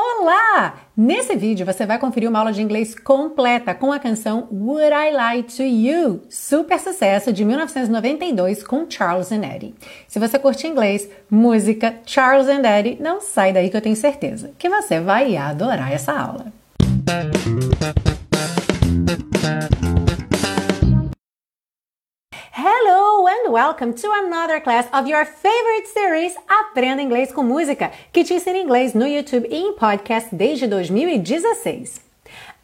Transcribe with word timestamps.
Olá! 0.00 0.76
Nesse 0.96 1.34
vídeo 1.34 1.66
você 1.66 1.84
vai 1.84 1.98
conferir 1.98 2.30
uma 2.30 2.38
aula 2.38 2.52
de 2.52 2.62
inglês 2.62 2.94
completa 2.94 3.74
com 3.74 3.90
a 3.90 3.98
canção 3.98 4.46
Would 4.48 4.94
I 4.94 5.10
Lie 5.10 5.42
to 5.42 5.64
You, 5.64 6.22
super 6.30 6.78
sucesso 6.78 7.32
de 7.32 7.44
1992 7.44 8.62
com 8.62 8.88
Charles 8.88 9.32
and 9.32 9.42
Eddie. 9.42 9.74
Se 10.06 10.20
você 10.20 10.38
curte 10.38 10.68
inglês, 10.68 11.10
música, 11.28 11.96
Charles 12.06 12.46
and 12.46 12.62
Eddie, 12.64 12.96
não 13.00 13.20
sai 13.20 13.52
daí 13.52 13.68
que 13.68 13.76
eu 13.76 13.80
tenho 13.80 13.96
certeza 13.96 14.52
que 14.56 14.68
você 14.68 15.00
vai 15.00 15.36
adorar 15.36 15.92
essa 15.92 16.12
aula. 16.12 16.52
Hello 22.56 23.07
and 23.28 23.52
welcome 23.52 23.92
to 23.92 24.10
another 24.10 24.58
class 24.58 24.88
of 24.90 25.06
your 25.06 25.26
favorite 25.26 25.86
series 25.86 26.34
Aprenda 26.48 27.02
Inglês 27.02 27.30
com 27.30 27.42
Música, 27.42 27.92
que 28.10 28.24
te 28.24 28.32
ensina 28.32 28.56
inglês 28.56 28.94
no 28.94 29.06
YouTube 29.06 29.46
e 29.50 29.54
em 29.54 29.74
podcast 29.74 30.34
desde 30.34 30.66
2016. 30.66 32.00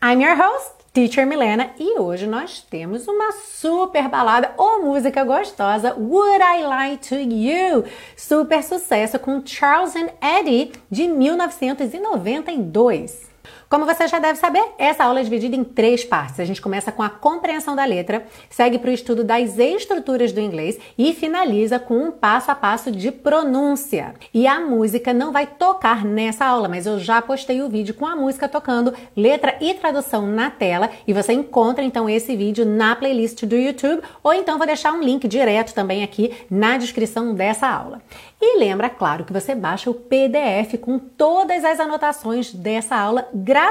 I'm 0.02 0.22
your 0.22 0.34
host, 0.34 0.72
Teacher 0.94 1.26
Milena, 1.26 1.68
e 1.78 2.00
hoje 2.00 2.26
nós 2.26 2.62
temos 2.62 3.06
uma 3.06 3.32
super 3.32 4.08
balada 4.08 4.54
ou 4.56 4.82
música 4.82 5.22
gostosa, 5.22 5.94
Would 5.98 6.42
I 6.42 6.64
Lie 6.64 6.96
to 7.08 7.16
You? 7.16 7.84
Super 8.16 8.62
sucesso 8.62 9.18
com 9.18 9.44
Charles 9.44 9.94
and 9.94 10.08
Eddie 10.22 10.72
de 10.90 11.06
1992. 11.06 13.33
Como 13.74 13.86
você 13.86 14.06
já 14.06 14.20
deve 14.20 14.38
saber, 14.38 14.62
essa 14.78 15.02
aula 15.02 15.18
é 15.18 15.24
dividida 15.24 15.56
em 15.56 15.64
três 15.64 16.04
partes. 16.04 16.38
A 16.38 16.44
gente 16.44 16.62
começa 16.62 16.92
com 16.92 17.02
a 17.02 17.10
compreensão 17.10 17.74
da 17.74 17.84
letra, 17.84 18.24
segue 18.48 18.78
para 18.78 18.88
o 18.88 18.94
estudo 18.94 19.24
das 19.24 19.58
estruturas 19.58 20.30
do 20.30 20.38
inglês 20.38 20.78
e 20.96 21.12
finaliza 21.12 21.80
com 21.80 21.96
um 21.96 22.12
passo 22.12 22.52
a 22.52 22.54
passo 22.54 22.92
de 22.92 23.10
pronúncia. 23.10 24.14
E 24.32 24.46
a 24.46 24.60
música 24.60 25.12
não 25.12 25.32
vai 25.32 25.48
tocar 25.48 26.04
nessa 26.04 26.46
aula, 26.46 26.68
mas 26.68 26.86
eu 26.86 27.00
já 27.00 27.20
postei 27.20 27.62
o 27.62 27.68
vídeo 27.68 27.94
com 27.94 28.06
a 28.06 28.14
música 28.14 28.48
tocando, 28.48 28.94
letra 29.16 29.56
e 29.60 29.74
tradução 29.74 30.24
na 30.24 30.52
tela 30.52 30.88
e 31.04 31.12
você 31.12 31.32
encontra 31.32 31.82
então 31.82 32.08
esse 32.08 32.36
vídeo 32.36 32.64
na 32.64 32.94
playlist 32.94 33.44
do 33.44 33.56
YouTube 33.56 34.04
ou 34.22 34.32
então 34.32 34.56
vou 34.56 34.68
deixar 34.68 34.92
um 34.92 35.02
link 35.02 35.26
direto 35.26 35.74
também 35.74 36.04
aqui 36.04 36.32
na 36.48 36.78
descrição 36.78 37.34
dessa 37.34 37.66
aula. 37.66 38.00
E 38.40 38.58
lembra, 38.58 38.90
claro, 38.90 39.24
que 39.24 39.32
você 39.32 39.52
baixa 39.54 39.90
o 39.90 39.94
PDF 39.94 40.78
com 40.80 40.98
todas 40.98 41.64
as 41.64 41.80
anotações 41.80 42.52
dessa 42.52 42.94
aula 42.94 43.26
gratuitamente 43.34 43.63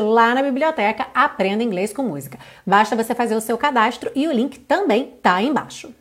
lá 0.00 0.34
na 0.34 0.42
biblioteca 0.42 1.06
Aprenda 1.14 1.62
Inglês 1.62 1.92
com 1.92 2.02
Música. 2.02 2.38
Basta 2.66 2.94
você 2.94 3.14
fazer 3.14 3.34
o 3.34 3.40
seu 3.40 3.58
cadastro 3.58 4.10
e 4.14 4.28
o 4.28 4.32
link 4.32 4.58
também 4.60 5.14
aí 5.24 5.46
embaixo. 5.46 5.92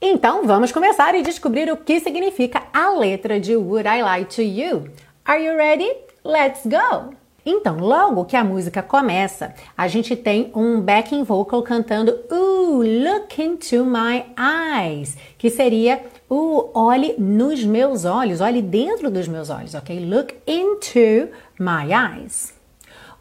Então 0.00 0.46
vamos 0.46 0.72
começar 0.72 1.14
e 1.14 1.22
descobrir 1.22 1.70
o 1.70 1.76
que 1.76 2.00
significa 2.00 2.62
a 2.72 2.90
letra 2.90 3.38
de 3.38 3.56
Would 3.56 3.88
I 3.88 4.02
Lie 4.02 4.24
to 4.26 4.42
You? 4.42 4.90
Are 5.24 5.44
you 5.44 5.56
ready? 5.56 5.90
Let's 6.24 6.66
go! 6.66 7.14
Então, 7.44 7.78
logo 7.78 8.24
que 8.24 8.36
a 8.36 8.44
música 8.44 8.82
começa, 8.82 9.52
a 9.76 9.88
gente 9.88 10.14
tem 10.14 10.52
um 10.54 10.80
backing 10.80 11.24
vocal 11.24 11.60
cantando 11.62 12.20
Ooh, 12.30 12.82
look 12.82 13.42
into 13.42 13.84
my 13.84 14.24
eyes, 14.38 15.16
que 15.36 15.50
seria 15.50 16.00
olhe 16.34 17.14
nos 17.18 17.64
meus 17.64 18.04
olhos, 18.04 18.40
olhe 18.40 18.62
dentro 18.62 19.10
dos 19.10 19.28
meus 19.28 19.50
olhos, 19.50 19.74
ok? 19.74 19.98
Look 20.04 20.34
into 20.46 21.28
my 21.58 21.92
eyes. 21.92 22.54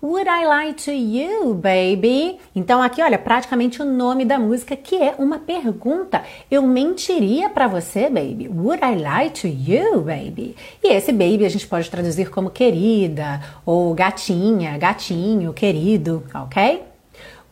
Would 0.02 0.28
I 0.28 0.46
lie 0.46 0.74
to 0.86 0.92
you, 0.92 1.54
baby? 1.54 2.40
Então 2.56 2.82
aqui, 2.82 3.04
olha, 3.04 3.20
praticamente 3.20 3.84
o 3.84 3.86
nome 3.86 4.26
da 4.26 4.40
música 4.40 4.76
que 4.76 4.96
é 4.96 5.14
uma 5.20 5.38
pergunta. 5.38 6.24
Eu 6.50 6.64
mentiria 6.64 7.50
para 7.50 7.68
você, 7.68 8.10
baby? 8.10 8.48
Would 8.48 8.84
I 8.84 8.96
lie 8.96 9.30
to 9.30 9.48
you, 9.48 10.02
baby? 10.02 10.56
E 10.84 10.92
esse 10.92 11.12
baby 11.12 11.46
a 11.46 11.50
gente 11.50 11.68
pode 11.68 11.88
traduzir 11.88 12.32
como 12.32 12.50
querida 12.50 13.42
ou 13.64 13.94
gatinha, 13.94 14.76
gatinho, 14.78 15.54
querido, 15.54 16.24
ok? 16.34 16.82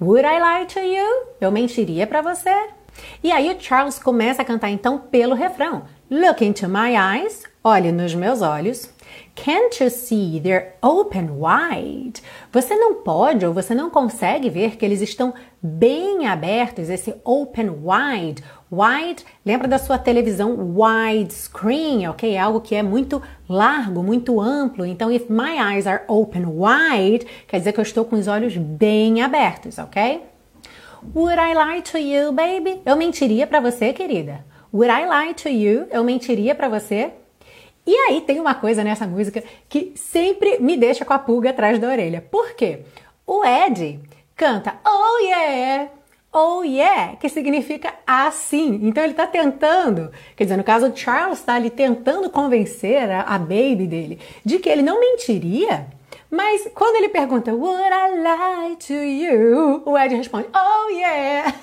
Would 0.01 0.25
I 0.25 0.39
lie 0.39 0.66
to 0.66 0.79
you? 0.79 1.27
Eu 1.39 1.51
mentiria 1.51 2.07
para 2.07 2.21
você? 2.23 2.78
E 3.23 3.31
aí 3.31 3.50
o 3.53 3.59
Charles 3.59 4.00
começa 4.00 4.41
a 4.41 4.46
cantar 4.46 4.69
então 4.69 4.97
pelo 4.97 5.35
refrão. 5.35 5.84
Look 6.09 6.44
into 6.44 6.68
my 6.68 6.96
eyes, 6.96 7.44
olhe 7.63 7.91
nos 7.91 8.16
meus 8.16 8.41
olhos. 8.41 8.90
Can't 9.35 9.81
you 9.81 9.90
see 9.90 10.40
they're 10.40 10.73
open 10.81 11.29
wide? 11.31 12.22
Você 12.51 12.75
não 12.75 12.96
pode 12.96 13.46
ou 13.46 13.53
você 13.53 13.73
não 13.73 13.90
consegue 13.90 14.50
ver 14.50 14.75
que 14.75 14.85
eles 14.85 15.01
estão 15.01 15.34
bem 15.62 16.28
abertos, 16.28 16.90
esse 16.90 17.16
open 17.23 17.69
wide. 17.69 18.44
Wide, 18.72 19.25
lembra 19.46 19.68
da 19.68 19.78
sua 19.78 19.97
televisão 19.97 20.75
widescreen, 20.75 22.07
ok? 22.07 22.35
É 22.35 22.40
algo 22.40 22.62
que 22.62 22.75
é 22.75 22.84
muito 22.84 23.22
largo, 23.47 24.03
muito 24.03 24.40
amplo. 24.40 24.85
Então, 24.85 25.12
if 25.12 25.29
my 25.29 25.57
eyes 25.57 25.88
are 25.88 26.03
open 26.07 26.46
wide, 26.46 27.25
quer 27.47 27.59
dizer 27.59 27.72
que 27.72 27.79
eu 27.79 27.84
estou 27.84 28.06
com 28.06 28.16
os 28.16 28.28
olhos 28.28 28.56
bem 28.57 29.22
abertos, 29.22 29.78
ok? 29.78 30.22
Would 31.15 31.39
I 31.39 31.53
lie 31.53 31.81
to 31.81 31.97
you, 31.97 32.31
baby? 32.33 32.81
Eu 32.85 32.95
mentiria 32.95 33.47
para 33.47 33.59
você, 33.59 33.93
querida. 33.93 34.45
Would 34.73 34.91
I 34.91 35.05
lie 35.05 35.33
to 35.33 35.49
you? 35.49 35.87
Eu 35.89 36.03
mentiria 36.03 36.53
para 36.53 36.67
você? 36.67 37.11
E 37.87 37.95
aí 37.95 38.21
tem 38.21 38.39
uma 38.39 38.53
coisa 38.53 38.83
nessa 38.83 39.07
música 39.07 39.43
que 39.67 39.93
sempre 39.95 40.59
me 40.59 40.77
deixa 40.77 41.05
com 41.05 41.13
a 41.13 41.19
pulga 41.19 41.51
atrás 41.51 41.79
da 41.79 41.87
orelha. 41.87 42.21
Por 42.21 42.53
quê? 42.53 42.81
O 43.25 43.43
Ed 43.45 43.99
canta 44.35 44.79
Oh 44.85 45.19
yeah, 45.23 45.89
oh 46.31 46.63
yeah, 46.63 47.16
que 47.16 47.29
significa 47.29 47.93
assim. 48.05 48.79
Então 48.83 49.01
ele 49.01 49.13
está 49.13 49.25
tentando, 49.25 50.11
quer 50.35 50.43
dizer, 50.43 50.57
no 50.57 50.63
caso 50.63 50.87
o 50.87 50.95
Charles 50.95 51.39
está 51.39 51.55
ali 51.55 51.69
tentando 51.69 52.29
convencer 52.29 53.09
a, 53.09 53.21
a 53.21 53.39
baby 53.39 53.87
dele 53.87 54.19
de 54.43 54.59
que 54.59 54.69
ele 54.69 54.81
não 54.81 54.99
mentiria 54.99 55.87
mas 56.29 56.69
quando 56.73 56.97
ele 56.97 57.09
pergunta, 57.09 57.53
Would 57.53 57.81
I 57.81 58.17
lie 58.17 58.75
to 58.75 58.94
you? 58.94 59.81
O 59.85 59.97
Ed 59.97 60.16
responde, 60.16 60.47
Oh 60.53 60.90
yeah! 60.90 61.53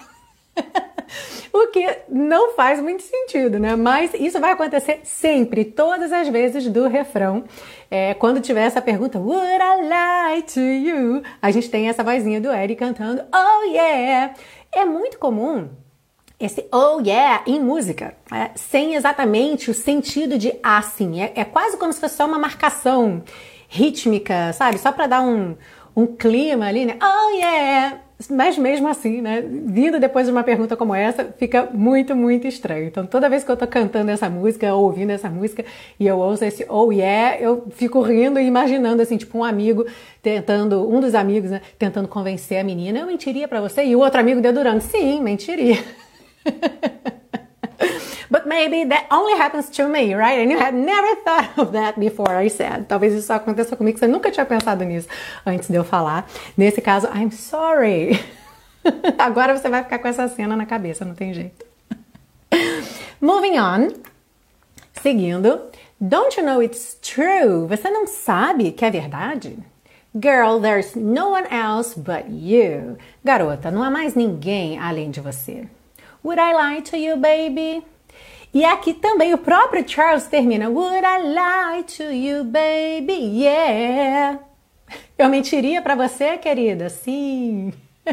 o 1.53 1.69
que 1.69 1.99
não 2.09 2.53
faz 2.55 2.81
muito 2.81 3.03
sentido, 3.03 3.59
né? 3.59 3.77
Mas 3.77 4.13
isso 4.15 4.41
vai 4.41 4.53
acontecer 4.53 5.01
sempre, 5.05 5.65
todas 5.65 6.13
as 6.13 6.29
vezes 6.29 6.69
do 6.69 6.89
refrão. 6.89 7.45
É, 7.91 8.15
quando 8.15 8.41
tiver 8.41 8.67
essa 8.67 8.83
pergunta, 8.83 9.19
Would 9.19 9.63
I 9.63 9.83
lie 9.83 10.43
to 10.43 10.61
you? 10.61 11.23
A 11.41 11.51
gente 11.51 11.71
tem 11.71 11.89
essa 11.89 12.03
vozinha 12.03 12.41
do 12.41 12.53
Ed 12.53 12.75
cantando, 12.75 13.23
Oh 13.33 13.63
yeah! 13.65 14.35
É 14.73 14.85
muito 14.85 15.19
comum 15.19 15.69
esse 16.39 16.67
oh 16.71 17.01
yeah 17.01 17.43
em 17.47 17.59
música, 17.59 18.15
é, 18.31 18.51
sem 18.55 18.95
exatamente 18.95 19.71
o 19.71 19.75
sentido 19.75 20.37
de 20.37 20.53
assim. 20.63 21.23
É, 21.23 21.33
é 21.35 21.45
quase 21.45 21.77
como 21.79 21.93
se 21.93 22.01
fosse 22.01 22.17
só 22.17 22.27
uma 22.27 22.39
marcação 22.39 23.23
rítmica, 23.77 24.53
sabe? 24.55 24.79
Só 24.79 24.91
para 24.91 25.07
dar 25.07 25.21
um, 25.21 25.55
um 25.95 26.07
clima 26.07 26.67
ali, 26.67 26.87
né? 26.87 26.97
Oh 27.03 27.37
yeah! 27.37 28.01
Mas 28.31 28.57
mesmo 28.57 28.89
assim, 28.89 29.21
né? 29.21 29.43
Vindo 29.43 30.01
depois 30.01 30.25
de 30.27 30.33
uma 30.33 30.43
pergunta 30.43 30.75
como 30.75 30.95
essa, 30.95 31.23
fica 31.39 31.69
muito, 31.75 32.17
muito 32.17 32.47
estranho. 32.47 32.87
Então, 32.87 33.05
toda 33.05 33.29
vez 33.29 33.45
que 33.45 33.51
eu 33.51 33.57
tô 33.57 33.67
cantando 33.67 34.11
essa 34.11 34.31
música, 34.31 34.73
ou 34.75 34.85
ouvindo 34.85 35.11
essa 35.11 35.29
música, 35.29 35.63
e 36.01 36.07
eu 36.07 36.19
ouço 36.19 36.43
esse 36.43 36.65
oh 36.71 36.91
yeah, 36.91 37.39
eu 37.39 37.67
fico 37.73 38.01
rindo 38.01 38.41
e 38.41 38.47
imaginando, 38.47 39.03
assim, 39.03 39.19
tipo, 39.19 39.37
um 39.37 39.45
amigo 39.45 39.85
tentando, 40.23 40.89
um 40.91 40.99
dos 40.99 41.15
amigos, 41.15 41.51
né? 41.51 41.61
Tentando 41.79 42.09
convencer 42.09 42.59
a 42.59 42.65
menina, 42.65 43.01
eu 43.01 43.07
mentiria 43.07 43.47
para 43.47 43.61
você, 43.61 43.85
e 43.85 43.95
o 43.95 44.01
outro 44.01 44.19
amigo 44.19 44.41
dedurando, 44.41 44.81
sim, 44.81 45.21
mentiria. 45.21 45.77
But 48.31 48.47
maybe 48.47 48.85
that 48.85 49.07
only 49.11 49.39
happens 49.39 49.69
to 49.77 49.89
me, 49.89 50.15
right? 50.15 50.41
And 50.41 50.51
you 50.51 50.59
had 50.59 50.75
never 50.75 51.15
thought 51.23 51.59
of 51.59 51.73
that 51.73 51.99
before 51.99 52.35
I 52.35 52.49
said. 52.49 52.87
Talvez 52.89 53.15
isso 53.15 53.33
aconteça 53.33 53.77
comigo, 53.77 53.99
você 53.99 54.07
nunca 54.07 54.31
tinha 54.31 54.45
pensado 54.45 54.85
nisso 54.85 55.09
antes 55.45 55.69
de 55.69 55.77
eu 55.77 55.85
falar. 55.85 56.29
Nesse 56.57 56.81
caso, 56.81 57.07
I'm 57.09 57.31
sorry. 57.31 58.21
Agora 59.19 59.57
você 59.57 59.69
vai 59.69 59.83
ficar 59.83 59.99
com 59.99 60.09
essa 60.09 60.29
cena 60.29 60.57
na 60.57 60.67
cabeça, 60.67 61.05
não 61.05 61.15
tem 61.15 61.33
jeito. 61.33 61.65
Moving 63.21 63.59
on. 63.59 63.89
Seguindo. 65.03 65.61
Don't 66.01 66.39
you 66.39 66.45
know 66.45 66.63
it's 66.63 66.99
true? 67.01 67.67
Você 67.69 67.89
não 67.89 68.07
sabe 68.07 68.73
que 68.73 68.85
é 68.85 68.91
verdade? 68.91 69.57
Girl, 70.19 70.59
there's 70.61 70.95
no 70.95 71.31
one 71.31 71.47
else 71.51 71.95
but 71.95 72.29
you. 72.29 72.97
Garota, 73.25 73.71
não 73.71 73.83
há 73.83 73.91
mais 73.91 74.15
ninguém 74.15 74.79
além 74.79 75.11
de 75.11 75.21
você. 75.21 75.69
Would 76.27 76.41
I 76.41 76.55
lie 76.55 76.83
to 76.83 76.97
you, 76.97 77.17
baby? 77.19 77.85
E 78.53 78.65
aqui 78.65 78.93
também 78.93 79.33
o 79.33 79.39
próprio 79.39 79.89
Charles 79.89 80.27
termina 80.27 80.69
Would 80.69 81.07
I 81.07 81.23
lie 81.23 81.85
to 81.85 82.03
you, 82.13 82.43
baby? 82.43 83.45
Yeah. 83.45 84.41
Eu 85.17 85.29
mentiria 85.29 85.81
para 85.81 85.95
você, 85.95 86.37
querida? 86.37 86.89
Sim. 86.89 87.73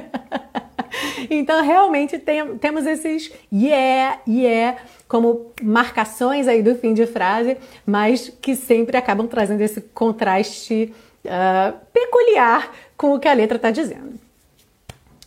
então 1.28 1.64
realmente 1.64 2.20
tem, 2.20 2.56
temos 2.60 2.86
esses 2.86 3.32
yeah, 3.52 4.20
yeah 4.28 4.78
como 5.08 5.52
marcações 5.60 6.48
aí 6.48 6.62
do 6.62 6.76
fim 6.76 6.94
de 6.94 7.08
frase, 7.08 7.58
mas 7.84 8.30
que 8.30 8.56
sempre 8.56 8.96
acabam 8.96 9.26
trazendo 9.26 9.62
esse 9.62 9.82
contraste 9.82 10.94
uh, 11.26 11.80
peculiar 11.92 12.72
com 12.96 13.16
o 13.16 13.20
que 13.20 13.28
a 13.28 13.34
letra 13.34 13.56
está 13.56 13.72
dizendo. 13.72 14.20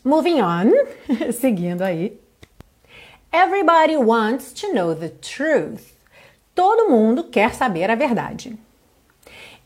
Moving 0.04 0.40
on, 0.40 0.70
seguindo 1.34 1.82
aí. 1.82 2.24
Everybody 3.38 3.98
wants 3.98 4.50
to 4.62 4.72
know 4.72 4.94
the 4.94 5.10
truth. 5.10 5.92
Todo 6.54 6.88
mundo 6.88 7.24
quer 7.24 7.54
saber 7.54 7.90
a 7.90 7.94
verdade. 7.94 8.56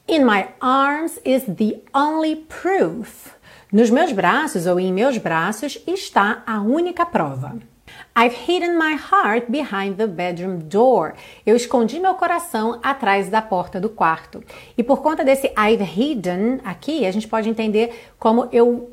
In 0.08 0.24
my 0.24 0.48
arms 0.60 1.20
is 1.24 1.44
the 1.44 1.80
only 1.94 2.34
proof. 2.34 3.36
Nos 3.72 3.88
meus 3.88 4.10
braços 4.10 4.66
ou 4.66 4.80
em 4.80 4.92
meus 4.92 5.18
braços 5.18 5.78
está 5.86 6.42
a 6.44 6.60
única 6.60 7.06
prova. 7.06 7.60
I've 8.16 8.34
hidden 8.34 8.76
my 8.76 8.96
heart 8.96 9.48
behind 9.48 9.98
the 9.98 10.08
bedroom 10.08 10.58
door. 10.68 11.14
Eu 11.46 11.54
escondi 11.54 12.00
meu 12.00 12.14
coração 12.14 12.80
atrás 12.82 13.28
da 13.28 13.40
porta 13.40 13.80
do 13.80 13.88
quarto. 13.88 14.42
E 14.76 14.82
por 14.82 15.00
conta 15.00 15.24
desse 15.24 15.46
I've 15.56 15.84
hidden 15.84 16.60
aqui, 16.64 17.06
a 17.06 17.12
gente 17.12 17.28
pode 17.28 17.48
entender 17.48 18.10
como 18.18 18.48
eu 18.50 18.90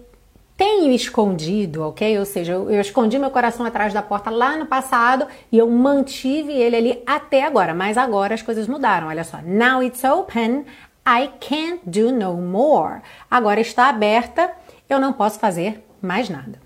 tenho 0.58 0.92
escondido, 0.92 1.84
ok? 1.84 2.18
Ou 2.18 2.26
seja, 2.26 2.54
eu, 2.54 2.70
eu, 2.72 2.82
escondi 2.82 3.20
meu 3.20 3.30
coração 3.30 3.64
atrás 3.64 3.94
da 3.94 4.02
porta 4.02 4.32
lá 4.32 4.58
no 4.58 4.66
passado 4.66 5.28
e 5.52 5.58
eu 5.58 5.70
mantive 5.70 6.52
ele 6.52 6.76
ali 6.76 7.04
até 7.06 7.44
agora. 7.44 7.76
Mas 7.76 7.96
agora 7.96 8.34
as 8.34 8.42
coisas 8.42 8.68
mudaram. 8.68 9.08
Olha 9.08 9.24
só. 9.24 9.38
Now 9.44 9.84
it's 9.84 10.04
open. 10.04 10.66
I 11.08 11.30
can't 11.40 11.82
do 11.86 12.12
no 12.12 12.34
more. 12.34 13.02
Agora 13.30 13.62
está 13.62 13.88
aberta. 13.88 14.52
Eu 14.90 15.00
não 15.00 15.14
posso 15.14 15.40
fazer 15.40 15.86
mais 16.02 16.28
nada. 16.28 16.60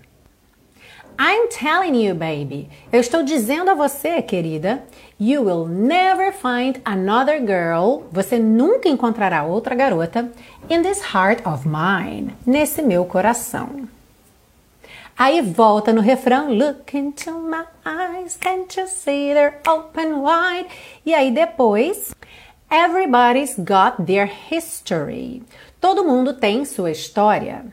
I'm 1.20 1.48
telling 1.48 2.02
you, 2.02 2.14
baby. 2.14 2.70
Eu 2.90 3.00
estou 3.00 3.22
dizendo 3.22 3.70
a 3.70 3.74
você, 3.74 4.22
querida, 4.22 4.82
you 5.22 5.40
will 5.40 5.66
never 5.66 6.32
find 6.32 6.82
another 6.84 7.38
girl. 7.38 8.02
Você 8.10 8.40
nunca 8.40 8.88
encontrará 8.88 9.44
outra 9.44 9.76
garota 9.76 10.28
in 10.68 10.82
this 10.82 11.00
heart 11.14 11.40
of 11.46 11.64
mine. 11.64 12.34
Nesse 12.44 12.82
meu 12.82 13.04
coração. 13.04 13.88
Aí 15.16 15.40
volta 15.40 15.92
no 15.92 16.00
refrão, 16.00 16.52
look 16.52 16.96
into 16.96 17.30
my 17.30 17.64
eyes, 17.84 18.36
can't 18.36 18.76
you 18.76 18.88
see 18.88 19.32
they're 19.32 19.60
open 19.68 20.22
wide? 20.22 20.68
E 21.06 21.14
aí 21.14 21.30
depois, 21.30 22.12
everybody's 22.68 23.54
got 23.56 24.04
their 24.04 24.26
history. 24.26 25.44
Todo 25.80 26.04
mundo 26.04 26.34
tem 26.34 26.64
sua 26.64 26.90
história. 26.90 27.66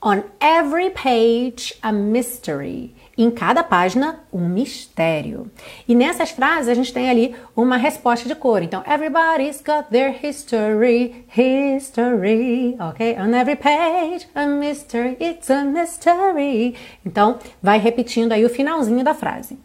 On 0.00 0.22
every 0.40 0.90
page, 0.90 1.74
a 1.82 1.92
mystery. 1.92 2.94
Em 3.16 3.30
cada 3.30 3.62
página, 3.62 4.20
um 4.32 4.48
mistério. 4.48 5.48
E 5.86 5.94
nessas 5.94 6.30
frases 6.30 6.68
a 6.68 6.74
gente 6.74 6.92
tem 6.92 7.08
ali 7.08 7.34
uma 7.54 7.76
resposta 7.76 8.28
de 8.28 8.34
cor. 8.34 8.62
Então, 8.62 8.82
everybody's 8.86 9.62
got 9.62 9.88
their 9.90 10.10
history, 10.10 11.24
history, 11.28 12.76
ok? 12.80 13.16
On 13.20 13.32
every 13.34 13.56
page, 13.56 14.26
a 14.34 14.46
mystery, 14.46 15.16
it's 15.20 15.48
a 15.48 15.64
mystery. 15.64 16.74
Então, 17.06 17.38
vai 17.62 17.78
repetindo 17.78 18.32
aí 18.32 18.44
o 18.44 18.50
finalzinho 18.50 19.04
da 19.04 19.14
frase. 19.14 19.56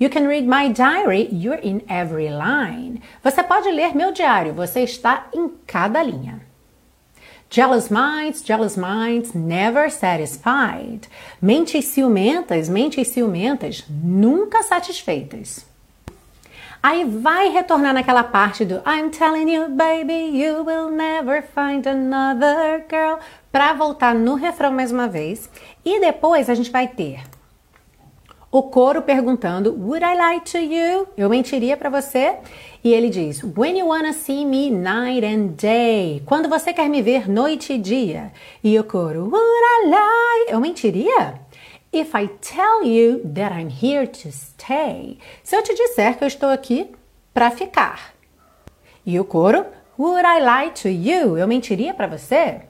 You 0.00 0.08
can 0.08 0.26
read 0.26 0.46
my 0.46 0.72
diary, 0.72 1.28
you're 1.30 1.60
in 1.62 1.82
every 1.88 2.30
line. 2.30 3.02
Você 3.22 3.42
pode 3.42 3.68
ler 3.70 3.94
meu 3.94 4.12
diário, 4.12 4.54
você 4.54 4.80
está 4.80 5.26
em 5.34 5.50
cada 5.66 6.02
linha. 6.02 6.47
Jealous 7.50 7.90
minds, 7.90 8.42
jealous 8.42 8.76
minds, 8.76 9.32
never 9.34 9.90
satisfied. 9.90 11.08
Mentes 11.40 11.86
ciumentas, 11.86 12.68
mentes 12.68 13.08
ciumentas, 13.08 13.84
nunca 13.88 14.62
satisfeitas. 14.62 15.64
Aí 16.82 17.04
vai 17.04 17.48
retornar 17.48 17.94
naquela 17.94 18.22
parte 18.22 18.64
do 18.64 18.82
I'm 18.86 19.10
telling 19.10 19.50
you, 19.50 19.68
baby, 19.70 20.38
you 20.38 20.62
will 20.62 20.90
never 20.90 21.42
find 21.42 21.86
another 21.86 22.84
girl, 22.88 23.18
para 23.50 23.72
voltar 23.72 24.14
no 24.14 24.34
refrão 24.34 24.70
mais 24.70 24.92
uma 24.92 25.08
vez. 25.08 25.48
E 25.84 25.98
depois 26.00 26.50
a 26.50 26.54
gente 26.54 26.70
vai 26.70 26.86
ter 26.86 27.22
o 28.50 28.62
coro 28.62 29.02
perguntando 29.02 29.72
Would 29.72 30.04
I 30.04 30.14
lie 30.14 30.40
to 30.40 30.58
you? 30.58 31.08
Eu 31.16 31.28
mentiria 31.28 31.76
para 31.76 31.90
você? 31.90 32.36
E 32.82 32.92
ele 32.92 33.10
diz 33.10 33.42
When 33.42 33.78
you 33.78 33.88
wanna 33.88 34.12
see 34.12 34.44
me 34.44 34.70
night 34.70 35.24
and 35.24 35.54
day. 35.60 36.22
Quando 36.24 36.48
você 36.48 36.72
quer 36.72 36.88
me 36.88 37.02
ver 37.02 37.28
noite 37.28 37.74
e 37.74 37.78
dia. 37.78 38.32
E 38.62 38.78
o 38.78 38.84
coro 38.84 39.28
Would 39.30 39.36
I 39.36 39.86
lie? 39.86 40.54
Eu 40.54 40.60
mentiria? 40.60 41.40
If 41.92 42.14
I 42.14 42.28
tell 42.40 42.82
you 42.84 43.20
that 43.34 43.54
I'm 43.54 43.70
here 43.70 44.06
to 44.06 44.30
stay. 44.30 45.18
Se 45.42 45.56
eu 45.56 45.62
te 45.62 45.74
disser 45.74 46.16
que 46.16 46.24
eu 46.24 46.28
estou 46.28 46.48
aqui 46.48 46.90
para 47.34 47.50
ficar. 47.50 48.14
E 49.04 49.18
o 49.20 49.24
coro 49.24 49.66
Would 49.98 50.26
I 50.26 50.40
lie 50.40 50.70
to 50.82 50.88
you? 50.88 51.36
Eu 51.36 51.48
mentiria 51.48 51.92
para 51.92 52.06
você? 52.06 52.67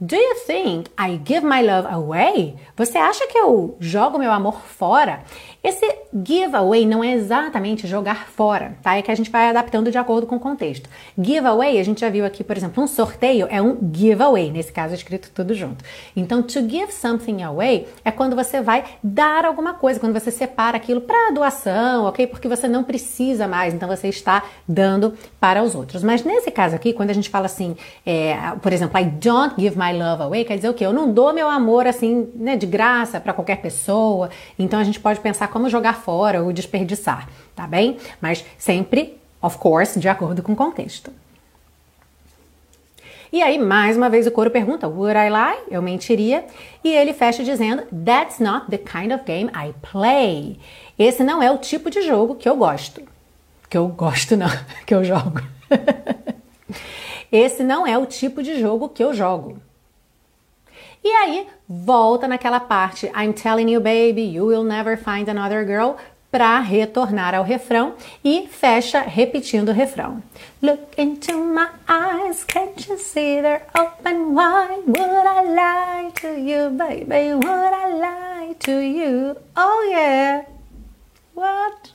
Do 0.00 0.16
you 0.16 0.34
think 0.46 0.90
I 0.98 1.16
give 1.16 1.46
my 1.46 1.62
love 1.62 1.86
away? 1.86 2.56
Você 2.76 2.98
acha 2.98 3.26
que 3.28 3.38
eu 3.38 3.76
jogo 3.78 4.18
meu 4.18 4.32
amor 4.32 4.60
fora? 4.60 5.22
Esse 5.64 5.96
give 6.26 6.54
away 6.54 6.84
não 6.84 7.02
é 7.02 7.14
exatamente 7.14 7.86
jogar 7.86 8.28
fora, 8.28 8.76
tá? 8.82 8.98
É 8.98 9.02
que 9.02 9.10
a 9.10 9.14
gente 9.14 9.30
vai 9.30 9.48
adaptando 9.48 9.90
de 9.90 9.96
acordo 9.96 10.26
com 10.26 10.36
o 10.36 10.40
contexto. 10.40 10.90
Give 11.18 11.46
away, 11.46 11.80
a 11.80 11.82
gente 11.82 12.02
já 12.02 12.10
viu 12.10 12.26
aqui, 12.26 12.44
por 12.44 12.54
exemplo, 12.54 12.84
um 12.84 12.86
sorteio 12.86 13.46
é 13.48 13.62
um 13.62 13.78
giveaway, 13.90 14.50
nesse 14.50 14.70
caso 14.70 14.92
é 14.92 14.96
escrito 14.96 15.30
tudo 15.34 15.54
junto. 15.54 15.82
Então, 16.14 16.42
to 16.42 16.60
give 16.68 16.92
something 16.92 17.42
away 17.42 17.88
é 18.04 18.10
quando 18.10 18.36
você 18.36 18.60
vai 18.60 18.84
dar 19.02 19.46
alguma 19.46 19.72
coisa, 19.72 19.98
quando 19.98 20.12
você 20.12 20.30
separa 20.30 20.76
aquilo 20.76 21.00
para 21.00 21.30
doação, 21.32 22.04
ok? 22.04 22.26
Porque 22.26 22.46
você 22.46 22.68
não 22.68 22.84
precisa 22.84 23.48
mais, 23.48 23.72
então 23.72 23.88
você 23.88 24.08
está 24.08 24.42
dando 24.68 25.14
para 25.40 25.62
os 25.62 25.74
outros. 25.74 26.04
Mas 26.04 26.22
nesse 26.22 26.50
caso 26.50 26.76
aqui, 26.76 26.92
quando 26.92 27.08
a 27.08 27.14
gente 27.14 27.30
fala 27.30 27.46
assim, 27.46 27.74
é, 28.04 28.36
por 28.60 28.70
exemplo, 28.70 29.00
I 29.00 29.04
don't 29.06 29.54
give 29.58 29.78
my 29.78 29.96
love 29.96 30.24
away, 30.24 30.44
quer 30.44 30.56
dizer 30.56 30.68
o 30.68 30.74
quê? 30.74 30.84
Eu 30.84 30.92
não 30.92 31.10
dou 31.10 31.32
meu 31.32 31.48
amor 31.48 31.86
assim, 31.86 32.28
né, 32.34 32.54
de 32.54 32.66
graça 32.66 33.18
para 33.18 33.32
qualquer 33.32 33.62
pessoa. 33.62 34.28
Então 34.58 34.78
a 34.78 34.84
gente 34.84 35.00
pode 35.00 35.20
pensar 35.20 35.53
como 35.54 35.70
jogar 35.70 35.94
fora 35.94 36.42
ou 36.42 36.52
desperdiçar, 36.52 37.28
tá 37.54 37.64
bem? 37.64 37.96
Mas 38.20 38.44
sempre, 38.58 39.16
of 39.40 39.56
course, 39.56 40.00
de 40.00 40.08
acordo 40.08 40.42
com 40.42 40.52
o 40.52 40.56
contexto. 40.56 41.12
E 43.32 43.40
aí, 43.40 43.56
mais 43.56 43.96
uma 43.96 44.10
vez, 44.10 44.26
o 44.26 44.32
coro 44.32 44.50
pergunta: 44.50 44.88
Would 44.88 45.16
I 45.16 45.30
lie? 45.30 45.62
Eu 45.70 45.80
mentiria. 45.80 46.44
E 46.82 46.88
ele 46.88 47.12
fecha 47.12 47.44
dizendo: 47.44 47.84
That's 48.04 48.40
not 48.40 48.66
the 48.68 48.78
kind 48.78 49.12
of 49.12 49.22
game 49.24 49.48
I 49.54 49.72
play. 49.92 50.58
Esse 50.98 51.22
não 51.22 51.40
é 51.40 51.52
o 51.52 51.58
tipo 51.58 51.88
de 51.88 52.02
jogo 52.02 52.34
que 52.34 52.48
eu 52.48 52.56
gosto. 52.56 53.02
Que 53.70 53.78
eu 53.78 53.86
gosto, 53.86 54.36
não, 54.36 54.50
que 54.84 54.92
eu 54.92 55.04
jogo. 55.04 55.40
Esse 57.30 57.62
não 57.62 57.86
é 57.86 57.96
o 57.96 58.06
tipo 58.06 58.42
de 58.42 58.60
jogo 58.60 58.88
que 58.88 59.04
eu 59.04 59.14
jogo. 59.14 59.58
E 61.04 61.08
aí 61.08 61.46
volta 61.68 62.26
naquela 62.26 62.58
parte 62.58 63.12
I'm 63.14 63.34
telling 63.34 63.70
you 63.70 63.78
baby, 63.78 64.22
you 64.22 64.46
will 64.46 64.64
never 64.64 64.96
find 64.96 65.28
another 65.28 65.62
girl 65.66 65.96
para 66.30 66.58
retornar 66.58 67.34
ao 67.34 67.44
refrão 67.44 67.94
e 68.24 68.48
fecha 68.48 69.02
repetindo 69.02 69.68
o 69.68 69.72
refrão. 69.72 70.20
Look 70.60 71.00
into 71.00 71.38
my 71.38 71.68
eyes, 71.86 72.42
can't 72.42 72.88
you 72.88 72.98
see 72.98 73.40
they're 73.40 73.62
open 73.78 74.34
wide? 74.34 74.82
Would 74.86 74.98
I 74.98 75.44
lie 75.44 76.10
to 76.22 76.28
you, 76.28 76.70
baby? 76.70 77.34
Would 77.34 77.46
I 77.46 77.92
lie 77.92 78.56
to 78.60 78.72
you? 78.72 79.36
Oh 79.54 79.88
yeah. 79.88 80.46
What? 81.34 81.93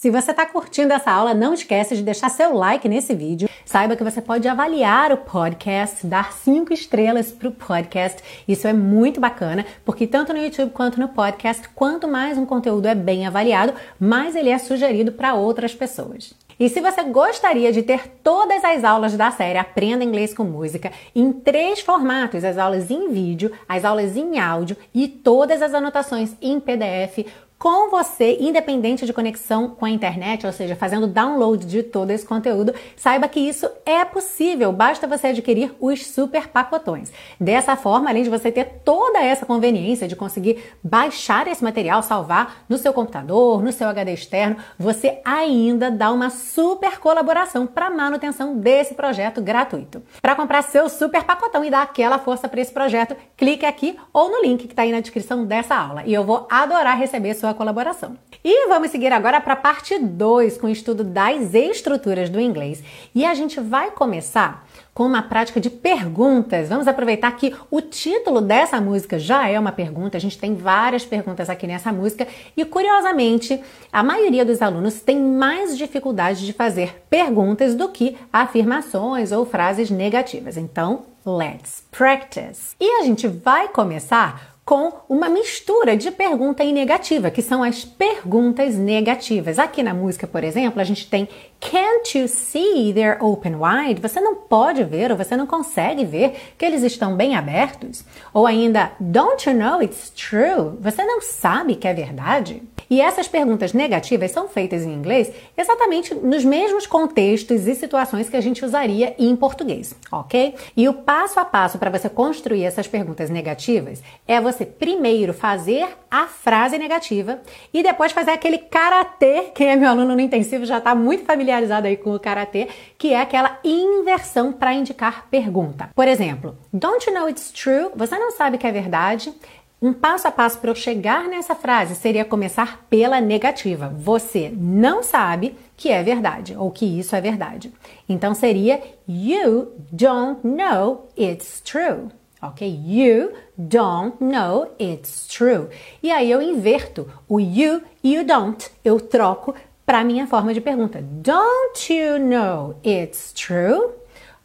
Se 0.00 0.10
você 0.10 0.30
está 0.30 0.46
curtindo 0.46 0.92
essa 0.92 1.10
aula, 1.10 1.34
não 1.34 1.52
esqueça 1.52 1.96
de 1.96 2.04
deixar 2.04 2.28
seu 2.28 2.54
like 2.54 2.88
nesse 2.88 3.16
vídeo. 3.16 3.48
Saiba 3.64 3.96
que 3.96 4.04
você 4.04 4.22
pode 4.22 4.46
avaliar 4.46 5.10
o 5.10 5.16
podcast, 5.16 6.06
dar 6.06 6.32
cinco 6.34 6.72
estrelas 6.72 7.32
para 7.32 7.48
o 7.48 7.52
podcast. 7.52 8.22
Isso 8.46 8.68
é 8.68 8.72
muito 8.72 9.18
bacana, 9.18 9.66
porque 9.84 10.06
tanto 10.06 10.32
no 10.32 10.38
YouTube 10.38 10.70
quanto 10.70 11.00
no 11.00 11.08
podcast, 11.08 11.68
quanto 11.70 12.06
mais 12.06 12.38
um 12.38 12.46
conteúdo 12.46 12.86
é 12.86 12.94
bem 12.94 13.26
avaliado, 13.26 13.74
mais 13.98 14.36
ele 14.36 14.50
é 14.50 14.58
sugerido 14.58 15.10
para 15.10 15.34
outras 15.34 15.74
pessoas. 15.74 16.32
E 16.60 16.68
se 16.68 16.80
você 16.80 17.02
gostaria 17.02 17.72
de 17.72 17.82
ter 17.82 18.06
todas 18.22 18.64
as 18.64 18.84
aulas 18.84 19.16
da 19.16 19.32
série 19.32 19.58
Aprenda 19.58 20.04
Inglês 20.04 20.32
com 20.32 20.44
Música 20.44 20.92
em 21.12 21.32
três 21.32 21.80
formatos, 21.80 22.44
as 22.44 22.56
aulas 22.56 22.88
em 22.88 23.10
vídeo, 23.10 23.50
as 23.68 23.84
aulas 23.84 24.16
em 24.16 24.38
áudio 24.38 24.76
e 24.94 25.08
todas 25.08 25.60
as 25.60 25.74
anotações 25.74 26.36
em 26.40 26.60
PDF, 26.60 27.26
com 27.58 27.90
você, 27.90 28.36
independente 28.40 29.04
de 29.04 29.12
conexão 29.12 29.70
com 29.70 29.84
a 29.84 29.90
internet, 29.90 30.46
ou 30.46 30.52
seja, 30.52 30.76
fazendo 30.76 31.08
download 31.08 31.66
de 31.66 31.82
todo 31.82 32.12
esse 32.12 32.24
conteúdo, 32.24 32.72
saiba 32.96 33.26
que 33.26 33.40
isso 33.40 33.68
é 33.84 34.04
possível, 34.04 34.72
basta 34.72 35.08
você 35.08 35.28
adquirir 35.28 35.74
os 35.80 36.06
super 36.06 36.48
pacotões. 36.48 37.12
Dessa 37.40 37.74
forma, 37.74 38.08
além 38.08 38.22
de 38.22 38.30
você 38.30 38.52
ter 38.52 38.80
toda 38.84 39.18
essa 39.18 39.44
conveniência 39.44 40.06
de 40.06 40.14
conseguir 40.14 40.62
baixar 40.84 41.48
esse 41.48 41.64
material, 41.64 42.00
salvar 42.00 42.64
no 42.68 42.78
seu 42.78 42.92
computador, 42.92 43.60
no 43.60 43.72
seu 43.72 43.88
HD 43.88 44.12
externo, 44.12 44.56
você 44.78 45.20
ainda 45.24 45.90
dá 45.90 46.12
uma 46.12 46.30
super 46.30 47.00
colaboração 47.00 47.66
para 47.66 47.90
manutenção 47.90 48.56
desse 48.56 48.94
projeto 48.94 49.42
gratuito. 49.42 50.00
Para 50.22 50.36
comprar 50.36 50.62
seu 50.62 50.88
super 50.88 51.24
pacotão 51.24 51.64
e 51.64 51.70
dar 51.70 51.82
aquela 51.82 52.20
força 52.20 52.48
para 52.48 52.60
esse 52.60 52.72
projeto, 52.72 53.16
clique 53.36 53.66
aqui 53.66 53.98
ou 54.12 54.30
no 54.30 54.42
link 54.42 54.66
que 54.66 54.72
está 54.72 54.82
aí 54.82 54.92
na 54.92 55.00
descrição 55.00 55.44
dessa 55.44 55.74
aula. 55.74 56.04
E 56.06 56.14
eu 56.14 56.22
vou 56.22 56.46
adorar 56.48 56.96
receber 56.96 57.34
sua 57.34 57.47
sua 57.48 57.54
colaboração. 57.54 58.16
E 58.44 58.68
vamos 58.68 58.90
seguir 58.90 59.12
agora 59.12 59.40
para 59.40 59.54
a 59.54 59.56
parte 59.56 59.98
2 59.98 60.58
com 60.58 60.66
o 60.66 60.70
estudo 60.70 61.02
das 61.02 61.54
estruturas 61.54 62.28
do 62.28 62.38
inglês. 62.38 62.82
E 63.14 63.24
a 63.24 63.34
gente 63.34 63.58
vai 63.58 63.90
começar 63.90 64.66
com 64.92 65.04
uma 65.04 65.22
prática 65.22 65.60
de 65.60 65.70
perguntas. 65.70 66.68
Vamos 66.68 66.86
aproveitar 66.86 67.30
que 67.32 67.54
o 67.70 67.80
título 67.80 68.40
dessa 68.40 68.80
música 68.80 69.18
já 69.18 69.48
é 69.48 69.58
uma 69.58 69.72
pergunta, 69.72 70.16
a 70.16 70.20
gente 70.20 70.36
tem 70.36 70.54
várias 70.54 71.04
perguntas 71.04 71.48
aqui 71.48 71.66
nessa 71.66 71.92
música 71.92 72.26
e, 72.56 72.64
curiosamente, 72.64 73.60
a 73.92 74.02
maioria 74.02 74.44
dos 74.44 74.60
alunos 74.60 75.00
tem 75.00 75.18
mais 75.18 75.78
dificuldade 75.78 76.44
de 76.44 76.52
fazer 76.52 77.02
perguntas 77.08 77.74
do 77.74 77.88
que 77.88 78.16
afirmações 78.32 79.32
ou 79.32 79.46
frases 79.46 79.90
negativas. 79.90 80.56
Então, 80.56 81.04
let's 81.24 81.84
practice! 81.90 82.74
E 82.80 83.00
a 83.00 83.04
gente 83.04 83.26
vai 83.26 83.68
começar 83.68 84.57
com 84.68 84.92
uma 85.08 85.30
mistura 85.30 85.96
de 85.96 86.10
pergunta 86.10 86.62
e 86.62 86.74
negativa, 86.74 87.30
que 87.30 87.40
são 87.40 87.62
as 87.62 87.86
perguntas 87.86 88.74
negativas. 88.74 89.58
Aqui 89.58 89.82
na 89.82 89.94
música, 89.94 90.26
por 90.26 90.44
exemplo, 90.44 90.78
a 90.78 90.84
gente 90.84 91.08
tem 91.08 91.26
Can't 91.58 92.18
you 92.18 92.28
see 92.28 92.92
they're 92.92 93.16
open 93.18 93.54
wide? 93.54 93.98
Você 94.02 94.20
não 94.20 94.34
pode 94.34 94.84
ver 94.84 95.10
ou 95.10 95.16
você 95.16 95.38
não 95.38 95.46
consegue 95.46 96.04
ver 96.04 96.34
que 96.58 96.66
eles 96.66 96.82
estão 96.82 97.16
bem 97.16 97.34
abertos? 97.34 98.04
Ou 98.34 98.46
ainda, 98.46 98.92
Don't 99.00 99.48
you 99.48 99.56
know 99.56 99.82
it's 99.82 100.10
true? 100.10 100.76
Você 100.82 101.02
não 101.02 101.22
sabe 101.22 101.74
que 101.74 101.88
é 101.88 101.94
verdade? 101.94 102.62
E 102.90 103.00
essas 103.00 103.28
perguntas 103.28 103.72
negativas 103.72 104.30
são 104.30 104.48
feitas 104.48 104.82
em 104.82 104.92
inglês 104.92 105.30
exatamente 105.56 106.14
nos 106.14 106.44
mesmos 106.44 106.86
contextos 106.86 107.66
e 107.66 107.74
situações 107.74 108.28
que 108.28 108.36
a 108.36 108.40
gente 108.40 108.64
usaria 108.64 109.14
em 109.18 109.34
português, 109.36 109.94
ok? 110.10 110.54
E 110.76 110.88
o 110.88 110.94
passo 110.94 111.38
a 111.40 111.44
passo 111.44 111.78
para 111.78 111.90
você 111.90 112.08
construir 112.08 112.64
essas 112.64 112.86
perguntas 112.86 113.30
negativas 113.30 114.02
é 114.26 114.40
você 114.40 114.64
primeiro 114.64 115.34
fazer 115.34 115.86
a 116.10 116.26
frase 116.26 116.78
negativa 116.78 117.40
e 117.72 117.82
depois 117.82 118.12
fazer 118.12 118.30
aquele 118.30 118.58
karatê. 118.58 119.50
Quem 119.54 119.68
é 119.68 119.76
meu 119.76 119.90
aluno 119.90 120.14
no 120.14 120.20
intensivo 120.20 120.64
já 120.64 120.78
está 120.78 120.94
muito 120.94 121.24
familiarizado 121.24 121.86
aí 121.86 121.96
com 121.96 122.14
o 122.14 122.20
karatê, 122.20 122.68
que 122.96 123.12
é 123.12 123.20
aquela 123.20 123.58
inversão 123.62 124.52
para 124.52 124.72
indicar 124.72 125.26
pergunta. 125.30 125.90
Por 125.94 126.08
exemplo, 126.08 126.56
Don't 126.72 127.08
you 127.08 127.14
know 127.14 127.28
it's 127.28 127.50
true? 127.50 127.90
Você 127.94 128.18
não 128.18 128.30
sabe 128.32 128.58
que 128.58 128.66
é 128.66 128.72
verdade? 128.72 129.32
Um 129.80 129.92
passo 129.92 130.26
a 130.26 130.32
passo 130.32 130.58
para 130.58 130.70
eu 130.70 130.74
chegar 130.74 131.28
nessa 131.28 131.54
frase 131.54 131.94
seria 131.94 132.24
começar 132.24 132.84
pela 132.90 133.20
negativa. 133.20 133.94
Você 133.96 134.52
não 134.56 135.04
sabe 135.04 135.56
que 135.76 135.88
é 135.88 136.02
verdade 136.02 136.56
ou 136.58 136.72
que 136.72 136.84
isso 136.84 137.14
é 137.14 137.20
verdade. 137.20 137.72
Então 138.08 138.34
seria 138.34 138.82
You 139.08 139.72
don't 139.92 140.44
know 140.44 141.08
it's 141.16 141.60
true. 141.60 142.08
Ok? 142.42 142.68
You 142.68 143.30
don't 143.56 144.16
know 144.20 144.74
it's 144.80 145.28
true. 145.28 145.68
E 146.02 146.10
aí 146.10 146.28
eu 146.28 146.42
inverto 146.42 147.08
o 147.28 147.38
you 147.38 147.80
e 148.02 148.18
o 148.18 148.24
don't. 148.24 148.68
Eu 148.84 149.00
troco 149.00 149.54
para 149.86 150.02
minha 150.02 150.26
forma 150.26 150.52
de 150.52 150.60
pergunta. 150.60 151.00
Don't 151.00 151.92
you 151.92 152.18
know 152.18 152.74
it's 152.84 153.32
true? 153.32 153.92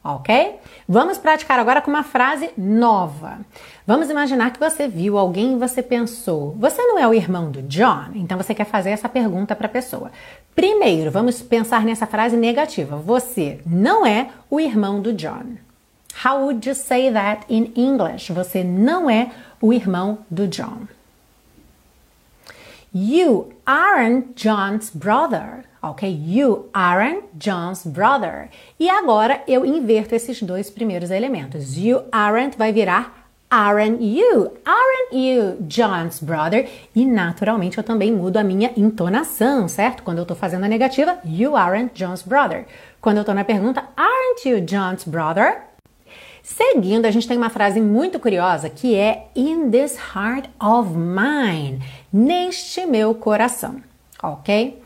Ok? 0.04 0.60
Vamos 0.88 1.18
praticar 1.18 1.58
agora 1.60 1.82
com 1.82 1.90
uma 1.90 2.04
frase 2.04 2.52
nova. 2.58 3.40
Vamos 3.86 4.10
imaginar 4.10 4.52
que 4.52 4.60
você 4.60 4.88
viu 4.88 5.18
alguém 5.18 5.54
e 5.54 5.60
você 5.60 5.84
pensou: 5.84 6.56
você 6.58 6.82
não 6.82 6.98
é 6.98 7.06
o 7.06 7.14
irmão 7.14 7.52
do 7.52 7.62
John? 7.64 8.12
Então 8.16 8.38
você 8.38 8.56
quer 8.56 8.66
fazer 8.66 8.92
essa 8.92 9.10
pergunta 9.10 9.56
para 9.56 9.68
a 9.68 9.70
pessoa. 9.70 10.10
Primeiro, 10.56 11.12
vamos 11.12 11.42
pensar 11.42 11.84
nessa 11.84 12.08
frase 12.08 12.38
negativa: 12.38 12.96
você 12.96 13.60
não 13.66 14.06
é 14.06 14.30
o 14.50 14.60
irmão 14.60 15.02
do 15.02 15.12
John. 15.12 15.58
How 16.24 16.44
would 16.44 16.68
you 16.68 16.76
say 16.76 17.12
that 17.12 17.46
in 17.50 17.74
English? 17.76 18.32
Você 18.32 18.64
não 18.64 19.10
é 19.10 19.32
o 19.60 19.74
irmão 19.74 20.20
do 20.32 20.48
John. 20.48 20.88
You 22.96 23.52
aren't 23.66 24.34
John's 24.36 24.92
brother. 24.92 25.66
Ok? 25.82 26.08
You 26.08 26.70
aren't 26.74 27.24
John's 27.34 27.86
brother. 27.86 28.50
E 28.80 28.90
agora 28.90 29.42
eu 29.46 29.66
inverto 29.66 30.16
esses 30.16 30.42
dois 30.42 30.70
primeiros 30.70 31.12
elementos. 31.12 31.76
You 31.76 32.04
aren't 32.12 32.58
vai 32.58 32.72
virar 32.72 33.23
aren't 33.54 34.02
you? 34.02 34.52
Aren't 34.66 35.14
you 35.14 35.58
John's 35.68 36.20
brother? 36.20 36.68
E 36.96 37.06
naturalmente 37.06 37.78
eu 37.78 37.84
também 37.84 38.12
mudo 38.12 38.38
a 38.38 38.44
minha 38.44 38.72
entonação, 38.76 39.68
certo? 39.68 40.02
Quando 40.02 40.18
eu 40.18 40.24
estou 40.24 40.36
fazendo 40.36 40.64
a 40.64 40.68
negativa, 40.68 41.20
you 41.24 41.56
aren't 41.56 41.94
John's 41.94 42.24
brother. 42.24 42.66
Quando 43.00 43.18
eu 43.18 43.22
estou 43.22 43.36
na 43.36 43.44
pergunta, 43.44 43.84
aren't 43.96 44.50
you 44.50 44.60
John's 44.62 45.04
brother? 45.04 45.62
Seguindo, 46.42 47.06
a 47.06 47.12
gente 47.12 47.28
tem 47.28 47.38
uma 47.38 47.52
frase 47.52 47.80
muito 47.80 48.20
curiosa 48.20 48.72
que 48.72 48.96
é 48.96 49.28
In 49.36 49.70
this 49.70 49.98
heart 50.16 50.50
of 50.60 50.90
mine, 50.96 51.80
neste 52.12 52.88
meu 52.88 53.14
coração, 53.14 53.84
ok? 54.22 54.82